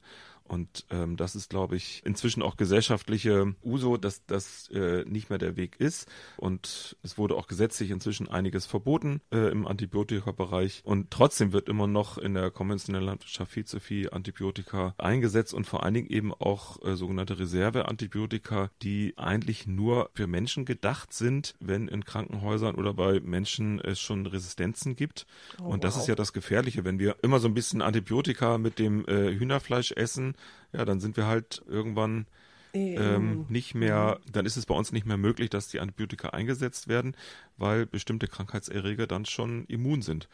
[0.49, 5.37] Und ähm, das ist, glaube ich, inzwischen auch gesellschaftliche Uso, dass das äh, nicht mehr
[5.37, 6.09] der Weg ist.
[6.37, 10.81] Und es wurde auch gesetzlich inzwischen einiges verboten äh, im Antibiotika-Bereich.
[10.83, 15.65] Und trotzdem wird immer noch in der konventionellen Landwirtschaft viel zu viel Antibiotika eingesetzt und
[15.65, 21.53] vor allen Dingen eben auch äh, sogenannte Reserveantibiotika, die eigentlich nur für Menschen gedacht sind,
[21.59, 25.27] wenn in Krankenhäusern oder bei Menschen es schon Resistenzen gibt.
[25.61, 26.01] Oh, und das wow.
[26.01, 29.91] ist ja das Gefährliche, wenn wir immer so ein bisschen Antibiotika mit dem äh, Hühnerfleisch
[29.91, 30.33] essen,
[30.73, 32.25] ja, dann sind wir halt irgendwann
[32.73, 36.87] ähm, nicht mehr, dann ist es bei uns nicht mehr möglich, dass die Antibiotika eingesetzt
[36.87, 37.15] werden,
[37.57, 40.29] weil bestimmte Krankheitserreger dann schon immun sind.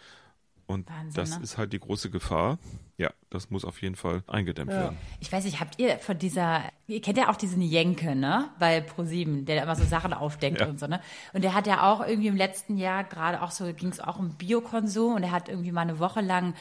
[0.68, 1.44] Und Wahnsinn, das ne?
[1.44, 2.58] ist halt die große Gefahr.
[2.98, 4.80] Ja, das muss auf jeden Fall eingedämmt ja.
[4.80, 4.98] werden.
[5.20, 8.50] Ich weiß nicht, habt ihr von dieser, ihr kennt ja auch diesen Jenke, ne?
[8.58, 10.68] Bei ProSieben, der immer so Sachen aufdeckt ja.
[10.68, 11.02] und so, ne?
[11.34, 14.18] Und der hat ja auch irgendwie im letzten Jahr gerade auch so, ging es auch
[14.18, 16.56] um Biokonsum und er hat irgendwie mal eine Woche lang,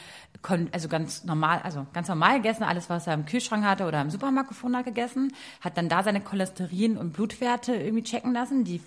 [0.71, 4.09] also ganz normal, also ganz normal gegessen, alles, was er im Kühlschrank hatte oder im
[4.09, 8.81] Supermarkt gefunden hat, gegessen, hat dann da seine Cholesterin- und Blutwerte irgendwie checken lassen, die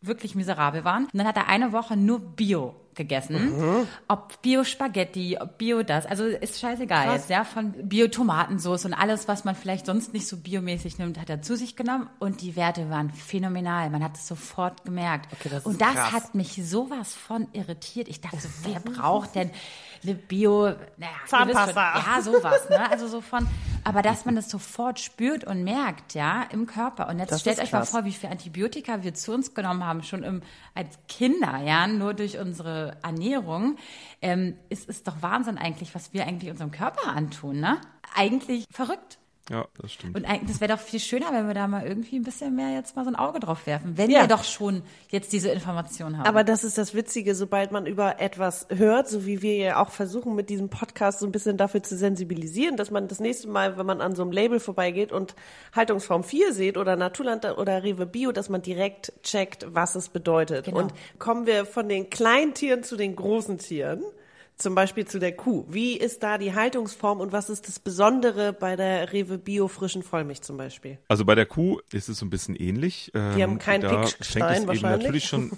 [0.00, 1.04] wirklich miserabel waren.
[1.04, 3.56] Und dann hat er eine Woche nur Bio gegessen.
[3.56, 3.88] Mhm.
[4.08, 6.04] Ob Bio-Spaghetti, ob Bio das.
[6.06, 7.14] Also ist scheißegal Krass.
[7.14, 7.44] jetzt, ja.
[7.44, 11.56] Von Bio-Tomatensauce und alles, was man vielleicht sonst nicht so biomäßig nimmt, hat er zu
[11.56, 12.08] sich genommen.
[12.18, 13.88] Und die Werte waren phänomenal.
[13.90, 15.32] Man hat es sofort gemerkt.
[15.32, 16.12] Okay, das und das krass.
[16.12, 18.08] hat mich sowas von irritiert.
[18.08, 19.50] Ich dachte so, wer braucht denn
[20.02, 21.98] eine Bio, naja, Zahnpasta.
[21.98, 22.90] ja, sowas, ne?
[22.90, 23.46] Also so von,
[23.84, 27.08] aber dass man das sofort spürt und merkt, ja, im Körper.
[27.08, 30.02] Und jetzt das stellt euch mal vor, wie viel Antibiotika wir zu uns genommen haben,
[30.02, 30.42] schon im,
[30.74, 33.76] als Kinder, ja, nur durch unsere Ernährung,
[34.20, 37.80] ähm, ist, ist doch Wahnsinn eigentlich, was wir eigentlich unserem Körper antun, ne?
[38.14, 39.18] Eigentlich verrückt.
[39.50, 40.16] Ja, das stimmt.
[40.16, 42.94] Und das wäre doch viel schöner, wenn wir da mal irgendwie ein bisschen mehr jetzt
[42.94, 44.20] mal so ein Auge drauf werfen, wenn ja.
[44.20, 46.26] wir doch schon jetzt diese Information haben.
[46.26, 49.90] Aber das ist das Witzige, sobald man über etwas hört, so wie wir ja auch
[49.90, 53.76] versuchen mit diesem Podcast so ein bisschen dafür zu sensibilisieren, dass man das nächste Mal,
[53.76, 55.34] wenn man an so einem Label vorbeigeht und
[55.74, 60.66] Haltungsform 4 sieht oder Naturland oder Rewe Bio, dass man direkt checkt, was es bedeutet.
[60.66, 60.78] Genau.
[60.78, 64.02] Und kommen wir von den kleinen Tieren zu den großen Tieren
[64.62, 65.64] zum Beispiel zu der Kuh.
[65.68, 70.02] Wie ist da die Haltungsform und was ist das Besondere bei der Rewe Bio frischen
[70.02, 70.98] Vollmilch zum Beispiel?
[71.08, 73.10] Also bei der Kuh ist es so ein bisschen ähnlich.
[73.14, 74.82] Die ähm, haben keinen Pickstein wahrscheinlich.
[74.82, 75.52] natürlich schon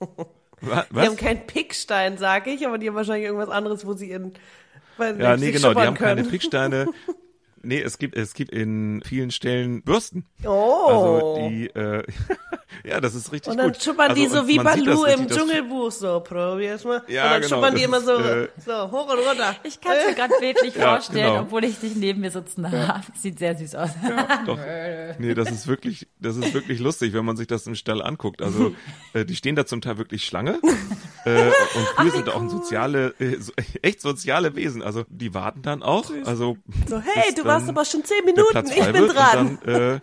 [0.60, 0.86] Was?
[0.88, 4.32] Die haben keinen Pickstein, sage ich, aber die haben wahrscheinlich irgendwas anderes, wo sie in
[4.98, 6.16] ja, nee, genau, die haben können.
[6.16, 6.86] keine Picksteine.
[7.64, 10.24] Nee, es gibt, es gibt in vielen Stellen Bürsten.
[10.44, 10.86] Oh.
[10.86, 12.02] Also die, äh,
[12.84, 13.52] ja, das ist richtig gut.
[13.52, 13.82] Und dann gut.
[13.82, 17.02] schuppern also, die so wie Balu im Dschungelbuch so, probier's mal.
[17.08, 19.56] Ja, und dann genau, schuppern die immer so, äh, so hoch und runter.
[19.64, 21.40] Ich kann es mir gerade bildlich ja, vorstellen, genau.
[21.42, 23.04] obwohl ich dich neben mir sitzen habe.
[23.16, 23.90] Sieht sehr süß aus.
[24.02, 24.58] Ja, doch.
[25.18, 28.42] Nee, das ist wirklich, das ist wirklich lustig, wenn man sich das im Stall anguckt.
[28.42, 28.74] Also,
[29.12, 30.60] äh, die stehen da zum Teil wirklich Schlange.
[31.24, 34.82] äh, und Kühe sind auch ein soziale, äh, so, echt soziale Wesen.
[34.82, 36.10] Also, die warten dann auch.
[36.24, 39.38] Also, so, hey, du warst aber schon zehn Minuten, ich bin dran.
[39.38, 40.00] Und dann, äh,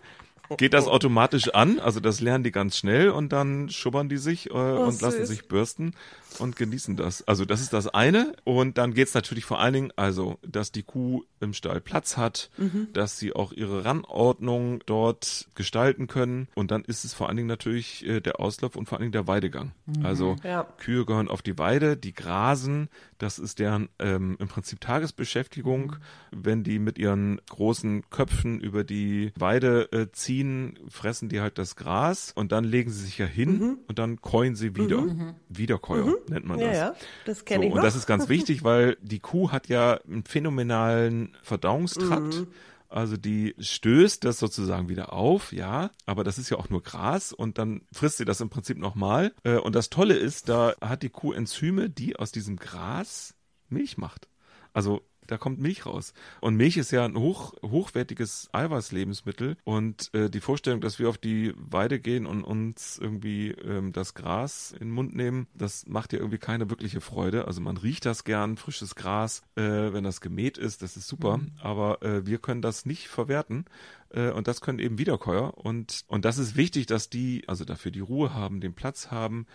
[0.57, 4.49] geht das automatisch an, also das lernen die ganz schnell und dann schubbern die sich
[4.49, 5.01] äh, oh, und süß.
[5.01, 5.93] lassen sich bürsten
[6.39, 7.27] und genießen das.
[7.27, 8.33] Also das ist das eine.
[8.43, 12.49] Und dann geht's natürlich vor allen Dingen, also, dass die Kuh im Stall Platz hat,
[12.57, 12.87] mhm.
[12.93, 16.47] dass sie auch ihre Rangordnung dort gestalten können.
[16.55, 19.11] Und dann ist es vor allen Dingen natürlich äh, der Auslauf und vor allen Dingen
[19.11, 19.71] der Weidegang.
[19.85, 20.05] Mhm.
[20.05, 20.63] Also ja.
[20.77, 25.97] Kühe gehören auf die Weide, die grasen, das ist deren ähm, im Prinzip Tagesbeschäftigung.
[26.31, 26.43] Mhm.
[26.43, 31.75] Wenn die mit ihren großen Köpfen über die Weide äh, ziehen, fressen die halt das
[31.75, 33.77] Gras und dann legen sie sich ja hin mhm.
[33.87, 35.01] und dann käuen sie wieder.
[35.01, 35.33] Mhm.
[35.49, 36.15] Wiederkäuer.
[36.29, 36.67] Nennt man das.
[36.67, 37.77] Ja, ja das kenne so, ich noch.
[37.77, 42.35] Und das ist ganz wichtig, weil die Kuh hat ja einen phänomenalen Verdauungstrakt.
[42.35, 42.47] Mhm.
[42.89, 47.31] Also die stößt das sozusagen wieder auf, ja, aber das ist ja auch nur Gras
[47.31, 49.33] und dann frisst sie das im Prinzip nochmal.
[49.43, 53.33] Äh, und das Tolle ist, da hat die Kuh Enzyme, die aus diesem Gras
[53.69, 54.27] Milch macht.
[54.73, 56.13] Also da kommt Milch raus.
[56.41, 59.55] Und Milch ist ja ein hoch, hochwertiges Eiweißlebensmittel.
[59.63, 64.13] Und äh, die Vorstellung, dass wir auf die Weide gehen und uns irgendwie ähm, das
[64.13, 67.47] Gras in den Mund nehmen, das macht ja irgendwie keine wirkliche Freude.
[67.47, 71.37] Also man riecht das gern, frisches Gras, äh, wenn das gemäht ist, das ist super.
[71.37, 71.51] Mhm.
[71.61, 73.63] Aber äh, wir können das nicht verwerten.
[74.09, 75.57] Äh, und das können eben Wiederkäuer.
[75.57, 79.45] Und, und das ist wichtig, dass die also dafür die Ruhe haben, den Platz haben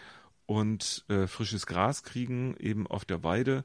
[0.46, 3.64] und äh, frisches Gras kriegen, eben auf der Weide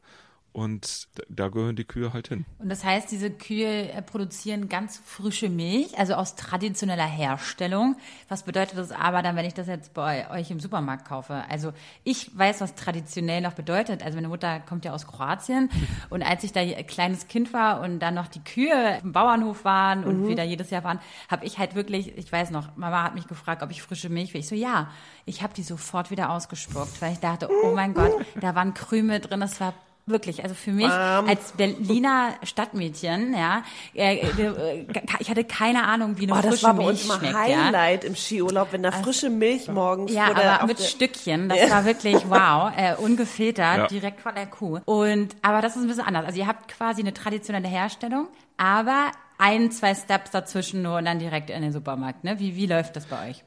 [0.53, 2.45] und da gehören die Kühe halt hin.
[2.59, 7.95] Und das heißt, diese Kühe äh, produzieren ganz frische Milch, also aus traditioneller Herstellung.
[8.27, 11.45] Was bedeutet das aber dann, wenn ich das jetzt bei euch im Supermarkt kaufe?
[11.49, 11.71] Also
[12.03, 14.03] ich weiß, was traditionell noch bedeutet.
[14.03, 15.69] Also meine Mutter kommt ja aus Kroatien
[16.09, 19.63] und als ich da ein kleines Kind war und dann noch die Kühe im Bauernhof
[19.63, 20.27] waren und mhm.
[20.27, 23.27] wir da jedes Jahr waren, habe ich halt wirklich, ich weiß noch, Mama hat mich
[23.27, 24.41] gefragt, ob ich frische Milch will.
[24.41, 24.89] Ich so, ja.
[25.25, 28.11] Ich habe die sofort wieder ausgespuckt, weil ich dachte, oh mein Gott,
[28.41, 29.73] da waren Krümel drin, das war
[30.11, 30.91] Wirklich, also für mich um.
[30.91, 34.85] als Berliner Stadtmädchen, ja, äh, äh,
[35.19, 37.23] ich hatte keine Ahnung, wie eine oh, frische Milch schmeckt.
[37.23, 38.09] Das war bei uns mal Highlight ja.
[38.09, 42.17] im Skiurlaub, wenn da also, frische Milch morgens Ja, aber mit Stückchen, das war wirklich
[42.29, 43.87] wow, äh, ungefiltert, ja.
[43.87, 44.79] direkt von der Kuh.
[44.85, 46.25] Und aber das ist ein bisschen anders.
[46.25, 51.19] Also ihr habt quasi eine traditionelle Herstellung, aber ein, zwei Steps dazwischen nur und dann
[51.19, 52.23] direkt in den Supermarkt.
[52.23, 52.39] Ne?
[52.39, 53.43] Wie, wie läuft das bei euch?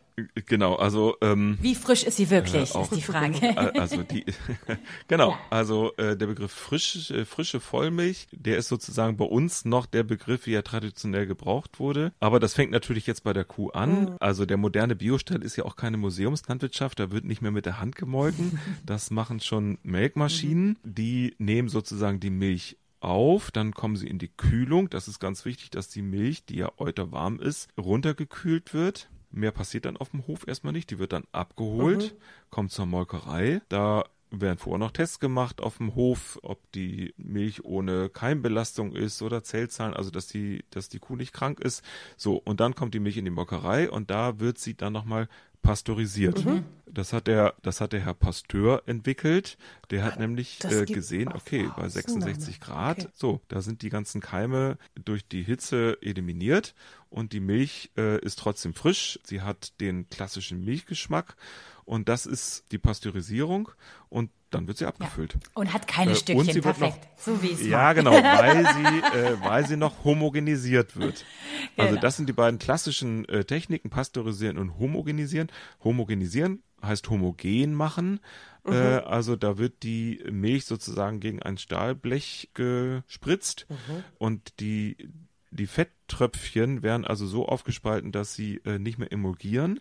[0.46, 3.34] Genau, also ähm, wie frisch ist sie wirklich, äh, auch, ist die Frage.
[3.74, 4.24] Also die,
[5.08, 9.86] genau, also äh, der Begriff frisch, äh, frische Vollmilch, der ist sozusagen bei uns noch
[9.86, 12.12] der Begriff, wie er traditionell gebraucht wurde.
[12.20, 14.02] Aber das fängt natürlich jetzt bei der Kuh an.
[14.02, 14.16] Mhm.
[14.20, 17.80] Also der moderne Biostall ist ja auch keine Museumslandwirtschaft, da wird nicht mehr mit der
[17.80, 18.58] Hand gemolken.
[18.84, 20.94] Das machen schon Melkmaschinen, mhm.
[20.94, 24.90] die nehmen sozusagen die Milch auf, dann kommen sie in die Kühlung.
[24.90, 29.08] Das ist ganz wichtig, dass die Milch, die ja heute warm ist, runtergekühlt wird.
[29.34, 30.90] Mehr passiert dann auf dem Hof erstmal nicht.
[30.90, 32.50] Die wird dann abgeholt, mhm.
[32.50, 33.60] kommt zur Molkerei.
[33.68, 39.22] Da werden vorher noch Tests gemacht auf dem Hof, ob die Milch ohne Keimbelastung ist
[39.22, 41.84] oder Zellzahlen, also dass die, dass die Kuh nicht krank ist.
[42.16, 45.28] So, und dann kommt die Milch in die Molkerei und da wird sie dann nochmal
[45.64, 46.44] pasteurisiert.
[46.44, 46.64] Mhm.
[46.86, 49.58] Das hat der, das hat der Herr Pasteur entwickelt.
[49.90, 53.08] Der hat ah, nämlich äh, gesehen, okay, bei 66 Grad, okay.
[53.14, 56.74] so, da sind die ganzen Keime durch die Hitze eliminiert
[57.10, 59.18] und die Milch äh, ist trotzdem frisch.
[59.24, 61.34] Sie hat den klassischen Milchgeschmack
[61.84, 63.70] und das ist die Pasteurisierung
[64.08, 65.34] und dann wird sie abgefüllt.
[65.34, 65.40] Ja.
[65.54, 69.36] Und hat keine äh, Stückchen, perfekt, noch, so wie es Ja, genau, weil sie, äh,
[69.42, 71.24] weil sie noch homogenisiert wird.
[71.76, 72.00] Also genau.
[72.00, 75.50] das sind die beiden klassischen äh, Techniken, pasteurisieren und homogenisieren.
[75.82, 78.20] Homogenisieren heißt homogen machen.
[78.64, 78.74] Äh, mhm.
[78.74, 84.04] Äh, also da wird die Milch sozusagen gegen ein Stahlblech gespritzt mhm.
[84.18, 84.96] und die
[85.54, 89.80] die Fetttröpfchen werden also so aufgespalten, dass sie äh, nicht mehr emulgieren.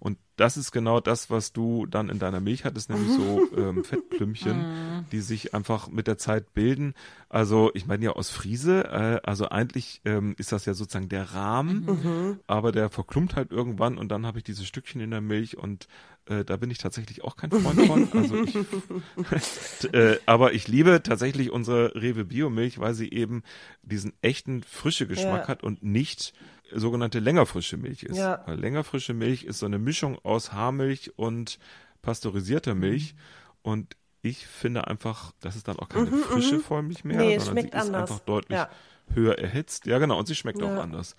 [0.00, 3.84] Und das ist genau das, was du dann in deiner Milch hattest, nämlich so ähm,
[3.84, 5.04] Fettklümpchen, mhm.
[5.12, 6.94] die sich einfach mit der Zeit bilden.
[7.28, 11.34] Also ich meine ja aus Friese, äh, also eigentlich ähm, ist das ja sozusagen der
[11.34, 12.40] Rahmen, mhm.
[12.46, 15.86] aber der verklumpt halt irgendwann und dann habe ich diese Stückchen in der Milch und
[16.26, 18.08] äh, da bin ich tatsächlich auch kein Freund von.
[18.12, 18.54] Also ich,
[19.94, 23.42] äh, aber ich liebe tatsächlich unsere Rewe Biomilch, weil sie eben
[23.82, 25.48] diesen echten frische Geschmack ja.
[25.48, 26.32] hat und nicht
[26.74, 28.16] sogenannte längerfrische Milch ist.
[28.16, 28.42] Ja.
[28.46, 31.58] Weil längerfrische Milch ist so eine Mischung aus Haarmilch und
[32.02, 33.14] pasteurisierter Milch.
[33.14, 33.18] Mhm.
[33.62, 36.62] Und ich finde einfach, das ist dann auch keine mhm, frische mhm.
[36.62, 38.10] Vollmilch mehr, nee, sondern sie ist anders.
[38.10, 38.70] einfach deutlich ja.
[39.12, 39.86] höher erhitzt.
[39.86, 40.18] Ja, genau.
[40.18, 40.66] Und sie schmeckt ja.
[40.66, 41.16] auch anders.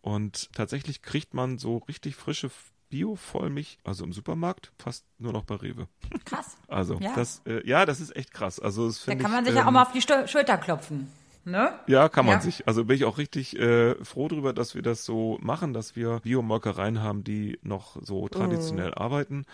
[0.00, 2.50] Und tatsächlich kriegt man so richtig frische
[2.88, 5.88] Bio-Vollmilch, also im Supermarkt, fast nur noch bei Rewe.
[6.24, 6.56] Krass.
[6.68, 8.60] Also, ja, das, äh, ja, das ist echt krass.
[8.60, 11.10] Also, das da kann man sich ähm, ja auch mal auf die Schulter klopfen.
[11.44, 11.78] Ne?
[11.86, 12.40] Ja, kann man ja.
[12.40, 12.66] sich.
[12.66, 16.18] Also bin ich auch richtig äh, froh darüber, dass wir das so machen, dass wir
[16.18, 18.98] Biomolkereien haben, die noch so traditionell mm.
[18.98, 19.46] arbeiten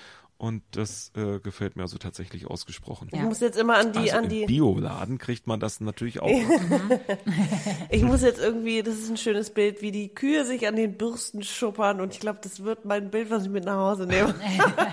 [0.42, 3.08] und das äh, gefällt mir also tatsächlich ausgesprochen.
[3.12, 4.40] Ich muss jetzt immer an die, also an die.
[4.40, 6.28] Im Bioladen kriegt man das natürlich auch.
[7.90, 10.98] ich muss jetzt irgendwie, das ist ein schönes Bild, wie die Kühe sich an den
[10.98, 14.34] Bürsten schuppern und ich glaube, das wird mein Bild, was ich mit nach Hause nehme.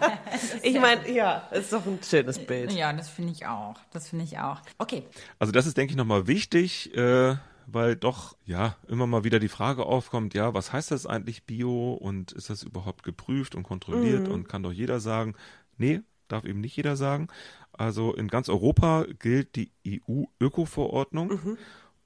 [0.61, 2.71] ich meine, ja, ist doch ein schönes Bild.
[2.73, 3.73] Ja, das finde ich auch.
[3.91, 4.61] Das finde ich auch.
[4.77, 5.01] Okay.
[5.39, 6.95] Also das ist, denke ich, nochmal wichtig.
[6.95, 7.37] Äh,
[7.73, 11.93] weil doch ja immer mal wieder die Frage aufkommt, ja, was heißt das eigentlich Bio
[11.93, 14.33] und ist das überhaupt geprüft und kontrolliert mhm.
[14.33, 15.35] und kann doch jeder sagen?
[15.77, 17.27] Nee, darf eben nicht jeder sagen.
[17.71, 21.57] Also in ganz Europa gilt die EU-Öko-Verordnung mhm.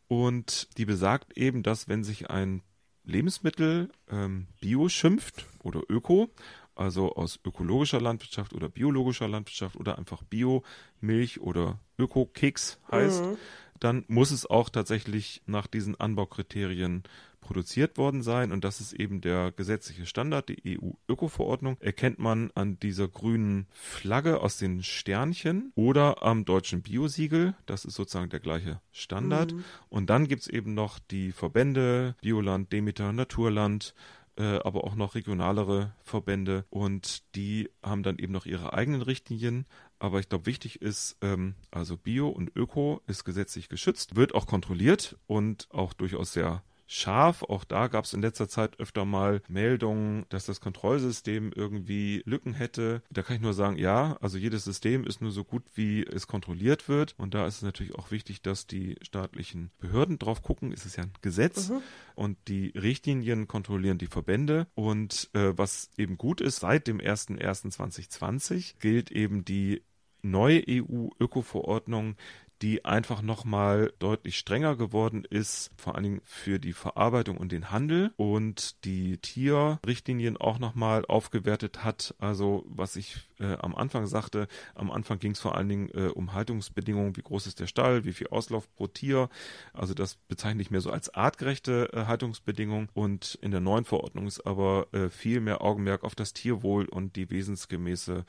[0.08, 2.62] und die besagt eben, dass wenn sich ein
[3.04, 6.30] Lebensmittel ähm, Bio schimpft oder Öko,
[6.76, 10.63] also aus ökologischer Landwirtschaft oder biologischer Landwirtschaft oder einfach Bio,
[11.02, 13.38] Milch oder Öko-Keks heißt, mhm
[13.84, 17.04] dann muss es auch tatsächlich nach diesen Anbaukriterien
[17.41, 22.80] produziert worden sein und das ist eben der gesetzliche Standard, die EU-Öko-Verordnung, erkennt man an
[22.80, 28.80] dieser grünen Flagge aus den Sternchen oder am deutschen Biosiegel, das ist sozusagen der gleiche
[28.91, 29.54] Standard.
[29.54, 29.63] Mhm.
[29.89, 33.93] Und dann gibt's eben noch die Verbände, Bioland, Demeter, Naturland,
[34.38, 39.65] äh, aber auch noch regionalere Verbände und die haben dann eben noch ihre eigenen Richtlinien.
[40.04, 44.48] Aber ich glaube, wichtig ist, ähm, also Bio und Öko ist gesetzlich geschützt, wird auch
[44.48, 47.42] kontrolliert und auch durchaus sehr scharf.
[47.44, 52.54] Auch da gab es in letzter Zeit öfter mal Meldungen, dass das Kontrollsystem irgendwie Lücken
[52.54, 53.01] hätte.
[53.12, 56.28] Da kann ich nur sagen, ja, also jedes System ist nur so gut, wie es
[56.28, 57.16] kontrolliert wird.
[57.18, 60.74] Und da ist es natürlich auch wichtig, dass die staatlichen Behörden drauf gucken.
[60.74, 61.82] Es ist ja ein Gesetz mhm.
[62.16, 64.68] und die Richtlinien kontrollieren die Verbände.
[64.76, 69.82] Und äh, was eben gut ist, seit dem 01.01.2020 gilt eben die
[70.24, 72.15] neue EU-Öko-Verordnung,
[72.63, 77.71] die einfach nochmal deutlich strenger geworden ist, vor allen Dingen für die Verarbeitung und den
[77.71, 82.15] Handel und die Tierrichtlinien auch nochmal aufgewertet hat.
[82.19, 86.07] Also was ich äh, am Anfang sagte, am Anfang ging es vor allen Dingen äh,
[86.07, 89.28] um Haltungsbedingungen, wie groß ist der Stall, wie viel Auslauf pro Tier.
[89.74, 94.26] Also das bezeichne ich mehr so als artgerechte äh, Haltungsbedingungen und in der neuen Verordnung
[94.26, 98.24] ist aber äh, viel mehr Augenmerk auf das Tierwohl und die wesensgemäße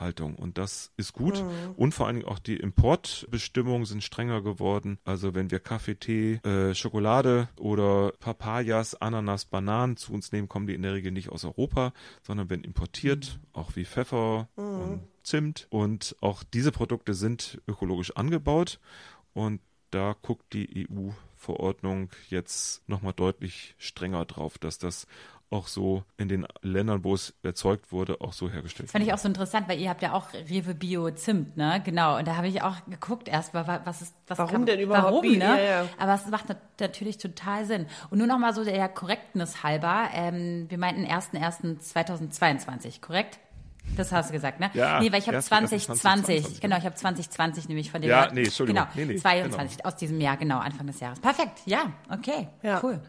[0.00, 0.34] Haltung.
[0.34, 1.42] Und das ist gut.
[1.42, 1.74] Mhm.
[1.76, 4.98] Und vor allen Dingen auch die Importbestimmungen sind strenger geworden.
[5.04, 10.66] Also wenn wir Kaffee, Tee, äh, Schokolade oder Papayas, Ananas, Bananen zu uns nehmen, kommen
[10.66, 11.92] die in der Regel nicht aus Europa,
[12.22, 13.60] sondern werden importiert, mhm.
[13.60, 14.64] auch wie Pfeffer mhm.
[14.64, 15.66] und Zimt.
[15.70, 18.80] Und auch diese Produkte sind ökologisch angebaut.
[19.32, 25.06] Und da guckt die EU-Verordnung jetzt nochmal deutlich strenger drauf, dass das
[25.50, 29.12] auch so in den Ländern, wo es erzeugt wurde, auch so hergestellt das Fand ich
[29.12, 31.82] auch so interessant, weil ihr habt ja auch Rewe Bio Zimt, ne?
[31.84, 32.18] Genau.
[32.18, 35.12] Und da habe ich auch geguckt erstmal, was ist, was warum kann, denn überhaupt?
[35.12, 35.38] Warum, ne?
[35.38, 35.88] Ja, ja.
[35.98, 36.46] Aber es macht
[36.78, 37.86] natürlich total Sinn.
[38.10, 43.40] Und nur noch mal so der Korrektnis halber, ähm, wir meinten 1.1.2022, korrekt?
[43.96, 44.70] Das hast du gesagt, ne?
[44.74, 48.30] Ja, nee, weil ich habe 2020, 2020, genau, ich habe 2020 nämlich von dem Ja,
[48.32, 48.86] nee, Entschuldigung.
[48.94, 49.88] Genau, nee, nee, 22 genau.
[49.88, 51.18] aus diesem Jahr, genau, Anfang des Jahres.
[51.18, 52.78] Perfekt, ja, okay, ja.
[52.84, 53.00] cool.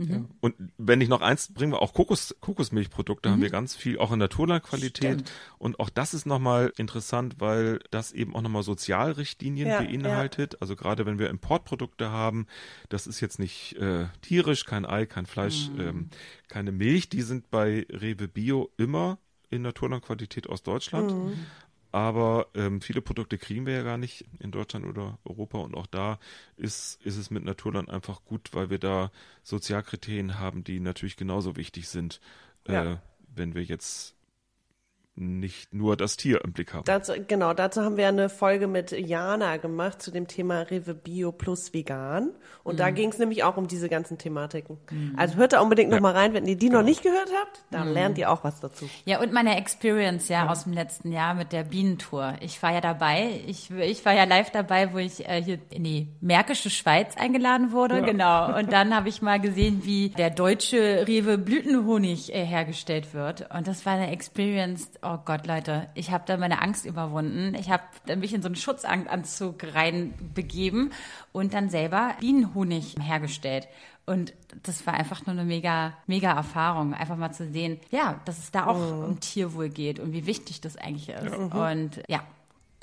[0.00, 0.28] Mhm.
[0.40, 3.32] Und wenn ich noch eins bringen wir auch Kokos, Kokosmilchprodukte mhm.
[3.32, 5.30] haben wir ganz viel, auch in Naturlandqualität.
[5.58, 10.54] Und auch das ist nochmal interessant, weil das eben auch nochmal Sozialrichtlinien ja, beinhaltet.
[10.54, 10.58] Ja.
[10.60, 12.46] Also gerade wenn wir Importprodukte haben,
[12.88, 15.80] das ist jetzt nicht äh, tierisch, kein Ei, kein Fleisch, mhm.
[15.80, 16.08] ähm,
[16.48, 19.18] keine Milch, die sind bei Rewe Bio immer
[19.50, 21.12] in Naturlandqualität aus Deutschland.
[21.12, 21.46] Mhm.
[21.92, 25.86] Aber ähm, viele Produkte kriegen wir ja gar nicht in Deutschland oder Europa und auch
[25.86, 26.18] da
[26.56, 29.10] ist, ist es mit Naturland einfach gut, weil wir da
[29.42, 32.20] Sozialkriterien haben, die natürlich genauso wichtig sind,
[32.68, 32.92] ja.
[32.92, 32.96] äh,
[33.34, 34.14] wenn wir jetzt
[35.20, 36.84] nicht nur das Tier im Blick haben.
[36.84, 41.30] Dazu, genau, dazu haben wir eine Folge mit Jana gemacht zu dem Thema Rewe Bio
[41.30, 42.30] plus Vegan.
[42.64, 42.78] Und mhm.
[42.78, 44.78] da ging es nämlich auch um diese ganzen Thematiken.
[44.90, 45.14] Mhm.
[45.16, 45.96] Also hört da unbedingt ja.
[45.96, 46.78] noch mal rein, wenn ihr die genau.
[46.78, 47.94] noch nicht gehört habt, dann mhm.
[47.94, 48.88] lernt ihr auch was dazu.
[49.04, 52.34] Ja, und meine Experience ja aus dem letzten Jahr mit der Bienentour.
[52.40, 55.84] Ich war ja dabei, ich, ich war ja live dabei, wo ich äh, hier in
[55.84, 58.04] die Märkische Schweiz eingeladen wurde, ja.
[58.04, 58.56] genau.
[58.58, 63.48] Und dann habe ich mal gesehen, wie der deutsche Rewe Blütenhonig äh, hergestellt wird.
[63.54, 67.54] Und das war eine Experience, oh Gott, Leute, ich habe da meine Angst überwunden.
[67.54, 67.82] Ich habe
[68.16, 70.92] mich in so einen Schutzanzug reinbegeben
[71.32, 73.68] und dann selber Bienenhonig hergestellt.
[74.06, 74.34] Und
[74.64, 78.50] das war einfach nur eine mega, mega Erfahrung, einfach mal zu sehen, ja, dass es
[78.50, 79.04] da auch oh.
[79.04, 81.32] um Tierwohl geht und wie wichtig das eigentlich ist.
[81.32, 81.70] Ja.
[81.70, 82.22] Und ja,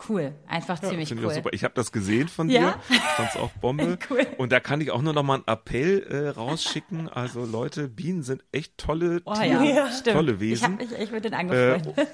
[0.08, 1.26] Cool, einfach ja, ziemlich cool.
[1.26, 1.50] Ich, super.
[1.54, 2.80] ich habe das gesehen von ja?
[2.90, 3.98] dir, fand's auch Bombe.
[4.10, 4.28] cool.
[4.38, 7.10] Und da kann ich auch nur noch mal einen Appell äh, rausschicken.
[7.10, 9.90] Also Leute, Bienen sind echt tolle oh, Tiere, ja.
[10.12, 10.54] tolle Wesen.
[10.54, 11.98] Ich habe mich echt mit denen angefreundet.
[11.98, 12.06] Äh,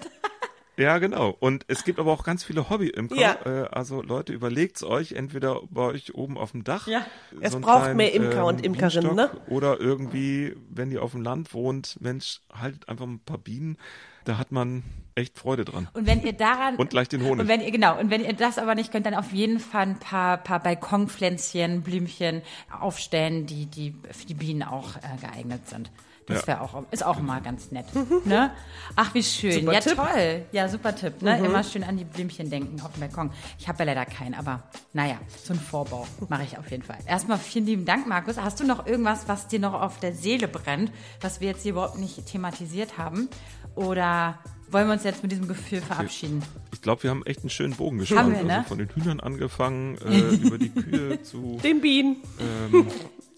[0.75, 1.35] ja, genau.
[1.39, 3.15] Und es gibt aber auch ganz viele Hobby-Imker.
[3.15, 3.37] Ja.
[3.45, 6.87] Äh, also Leute, überlegt's euch, entweder bei euch oben auf dem Dach.
[6.87, 7.05] Ja.
[7.41, 9.29] Es so braucht kleinen, mehr Imker ähm, und Imkerinnen, ne?
[9.47, 13.77] Oder irgendwie, wenn ihr auf dem Land wohnt, Mensch, haltet einfach ein paar Bienen.
[14.25, 14.83] Da hat man
[15.15, 15.87] echt Freude dran.
[15.93, 17.41] Und wenn ihr daran und gleich den Honig.
[17.41, 19.83] Und wenn ihr genau und wenn ihr das aber nicht könnt, dann auf jeden Fall
[19.83, 22.41] ein paar paar Balkonpflänzchen, Blümchen
[22.79, 25.91] aufstellen, die die für die Bienen auch äh, geeignet sind.
[26.25, 27.85] Das wäre auch ist auch immer ganz nett,
[28.25, 28.51] ne?
[28.95, 29.61] Ach, wie schön.
[29.61, 29.95] Super ja, Tipp.
[29.95, 30.45] toll.
[30.51, 31.37] Ja, super Tipp, ne?
[31.37, 31.45] Mhm.
[31.45, 33.31] Immer schön an die Blümchen denken auf dem Balkon.
[33.59, 36.97] Ich habe ja leider keinen, aber naja, so ein Vorbau mache ich auf jeden Fall.
[37.05, 38.37] Erstmal vielen lieben Dank, Markus.
[38.37, 40.91] Hast du noch irgendwas, was dir noch auf der Seele brennt,
[41.21, 43.29] was wir jetzt hier überhaupt nicht thematisiert haben?
[43.75, 44.39] Oder
[44.73, 46.43] wollen wir uns jetzt mit diesem Gefühl verabschieden?
[46.73, 48.35] Ich glaube, wir haben echt einen schönen Bogen gespannt.
[48.35, 48.57] Wir, ne?
[48.57, 52.17] also von den Hühnern angefangen, äh, über die Kühe zu den Bienen.
[52.39, 52.87] Ähm,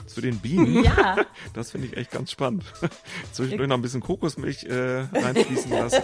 [0.07, 0.83] zu den Bienen.
[0.83, 1.17] Ja.
[1.53, 2.63] Das finde ich echt ganz spannend.
[3.31, 6.01] Zwischendurch noch ein bisschen Kokosmilch äh, reinfließen lassen.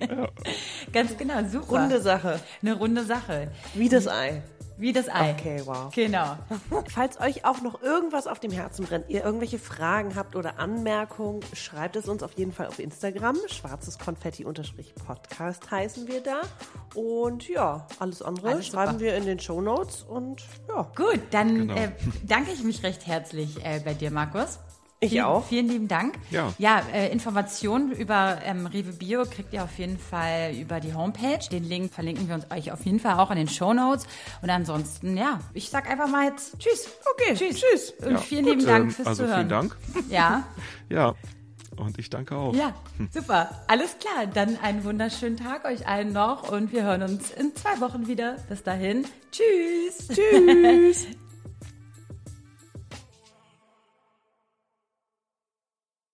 [0.00, 0.28] ja.
[0.92, 1.80] Ganz genau, super.
[1.82, 2.40] Runde Sache.
[2.62, 3.50] Eine runde Sache.
[3.74, 4.42] Wie das Ei.
[4.80, 5.32] Wie das Ei.
[5.32, 5.94] Okay, wow.
[5.94, 6.36] Genau.
[6.88, 11.40] Falls euch auch noch irgendwas auf dem Herzen brennt, ihr irgendwelche Fragen habt oder Anmerkungen,
[11.52, 13.36] schreibt es uns auf jeden Fall auf Instagram.
[13.48, 16.40] Schwarzes Konfetti-Podcast heißen wir da.
[16.94, 19.04] Und ja, alles andere Alles schreiben super.
[19.04, 20.90] wir in den Show Notes und ja.
[20.96, 21.74] Gut, dann Genau.
[21.74, 21.90] äh,
[22.22, 24.58] danke ich mich recht herzlich äh, bei dir, Markus.
[25.02, 25.46] Ich vielen, auch.
[25.46, 26.16] Vielen lieben Dank.
[26.30, 26.52] Ja.
[26.58, 31.38] Ja, äh, Informationen über ähm, Rewe Bio kriegt ihr auf jeden Fall über die Homepage.
[31.50, 34.06] Den Link verlinken wir uns euch auf jeden Fall auch in den Show Notes.
[34.42, 36.86] Und ansonsten, ja, ich sag einfach mal jetzt Tschüss.
[37.14, 37.60] Okay, Tschüss.
[37.62, 37.94] tschüss.
[38.04, 39.38] Und Ja, vielen gut, lieben Dank ähm, fürs Also Zuhören.
[39.38, 39.76] vielen Dank.
[40.10, 40.44] Ja,
[40.90, 41.14] Ja,
[41.76, 42.54] und ich danke auch.
[42.54, 42.74] ja,
[43.10, 43.62] super.
[43.68, 44.26] Alles klar.
[44.26, 48.36] Dann einen wunderschönen Tag euch allen noch und wir hören uns in zwei Wochen wieder.
[48.50, 49.06] Bis dahin.
[49.32, 50.08] Tschüss.
[50.08, 51.06] Tschüss.